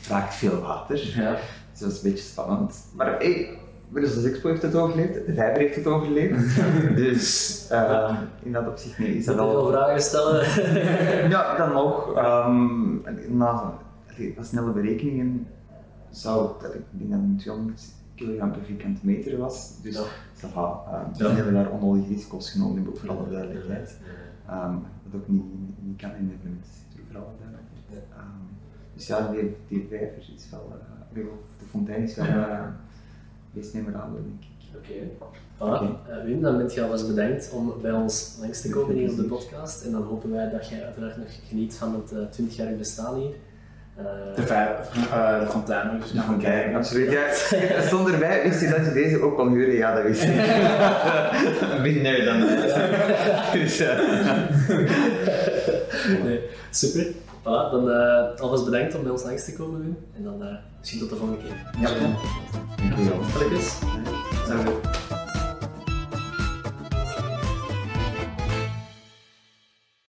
vraagt 0.00 0.34
veel 0.34 0.60
water. 0.60 1.12
ja. 1.16 1.36
Dus 1.70 1.80
dat 1.80 1.90
is 1.90 2.02
een 2.02 2.10
beetje 2.10 2.24
spannend. 2.24 2.84
Maar 2.94 3.06
hey, 3.18 3.58
Brussels 3.88 4.24
Expo 4.24 4.48
heeft 4.48 4.62
het 4.62 4.74
overleefd, 4.74 5.26
de 5.26 5.34
vijver 5.34 5.58
heeft 5.62 5.76
het 5.76 5.86
overleefd. 5.86 6.56
dus 7.04 7.66
ehm, 7.70 8.14
in 8.42 8.52
dat 8.52 8.68
opzicht 8.68 8.98
nee, 8.98 9.16
is 9.16 9.24
dat 9.24 9.36
Dat 9.36 9.50
veel 9.50 9.62
wel... 9.62 9.70
vragen 9.72 10.00
stellen. 10.02 10.44
Ja, 11.30 11.56
dan 11.56 11.72
nog. 11.72 12.14
ehm, 12.16 12.92
na 13.36 13.74
na 14.34 14.42
snelle 14.42 14.70
berekeningen 14.70 15.46
zou 16.16 16.62
het, 16.62 16.74
ik 16.74 16.82
denk 16.90 17.10
dat 17.10 17.20
het 17.20 17.38
200 17.38 17.82
kilogram 18.14 18.50
per 18.52 18.62
vierkante 18.62 19.00
meter 19.02 19.38
was. 19.38 19.72
Dus 19.82 19.94
Ja. 19.94 20.02
ça 20.40 20.48
va. 20.52 20.82
Ehm, 20.86 21.22
Ja. 21.22 21.28
we 21.28 21.34
hebben 21.34 21.54
daar 21.54 21.70
onnodige 21.70 22.08
risico's 22.12 22.50
genomen, 22.50 22.76
hebben 22.76 22.96
voor 23.00 23.10
alle 23.10 23.30
duidelijkheid. 23.30 23.96
Ehm, 24.48 24.74
wat 25.10 25.20
ook 25.20 25.28
niet, 25.28 25.42
niet 25.82 25.96
kan 26.00 26.10
in 26.14 26.28
de 26.28 26.34
evenementensector, 26.34 27.00
voor 27.10 27.20
alle 27.20 27.34
duidelijkheid. 27.38 28.04
Ehm, 28.16 28.44
dus 28.94 29.06
ja, 29.06 29.30
die, 29.32 29.56
die 29.68 29.86
vijver 29.88 30.32
is 30.36 30.50
wel, 30.50 30.72
eh, 30.72 31.22
de 31.58 31.64
fontein 31.70 32.02
is 32.02 32.14
wel 32.16 32.24
Ja. 32.26 32.58
eh, 32.58 32.68
meest 33.52 33.74
memorabel, 33.74 34.14
denk 34.22 34.40
ik. 34.40 34.54
Oké. 34.76 35.08
Voilà. 35.58 36.08
Eh, 36.10 36.24
Wim, 36.24 36.40
dan 36.40 36.56
bent 36.56 36.74
je 36.74 36.82
alvast 36.82 37.06
bedankt 37.08 37.50
om 37.52 37.72
bij 37.82 37.92
ons 37.92 38.36
langs 38.40 38.60
te 38.60 38.68
komen 38.70 38.94
hier 38.94 39.10
op 39.10 39.16
de 39.16 39.22
podcast. 39.24 39.84
En 39.84 39.90
dan 39.92 40.02
hopen 40.02 40.30
wij 40.30 40.50
dat 40.50 40.68
jij 40.68 40.84
uiteraard 40.84 41.16
nog 41.16 41.26
geniet 41.48 41.74
van 41.74 41.94
het 41.94 42.12
eh 42.12 42.18
20-jarig 42.30 42.78
bestaan 42.78 43.14
hier. 43.18 43.34
Eh, 43.96 44.04
De, 44.36 44.42
vijf, 44.46 44.68
eh, 45.10 45.40
de 45.40 45.46
fontein. 45.46 46.00
Dus 46.00 46.10
Ja, 46.10 46.16
nog 46.16 46.28
een 46.28 46.38
kijk, 46.38 46.54
kijken. 46.54 46.76
absoluut. 46.76 47.10
Ja, 47.10 47.24
dat 47.76 47.84
stond 47.86 48.08
erbij, 48.08 48.42
wist 48.42 48.60
je 48.60 48.68
dat 48.68 48.84
je 48.86 48.92
deze 48.92 49.20
ook 49.22 49.36
kon 49.36 49.52
huren? 49.52 49.74
Ja, 49.74 49.94
dat 49.94 50.02
wist 50.04 50.22
ik. 50.22 50.34
Minder 51.86 52.24
dan 52.24 52.40
dat. 52.40 52.74
Dus, 53.52 53.78
eh, 53.80 53.98
nee, 56.24 56.40
super. 56.70 57.06
Voilà, 57.40 57.70
dan 57.70 57.90
eh, 57.90 58.40
alvast 58.40 58.64
bedankt 58.64 58.94
om 58.94 59.02
bij 59.02 59.12
ons 59.12 59.22
langs 59.24 59.44
te 59.44 59.52
komen, 59.52 59.80
Wim. 59.80 59.96
En 60.16 60.24
dan 60.24 60.42
eh, 60.42 60.54
misschien 60.78 61.00
tot 61.00 61.10
de 61.10 61.16
volgende 61.16 61.40
keer. 61.42 61.80
ja. 61.80 61.88
Dankjewel. 62.90 63.22
Gelukkig. 63.22 63.62
Zo. 64.46 65.15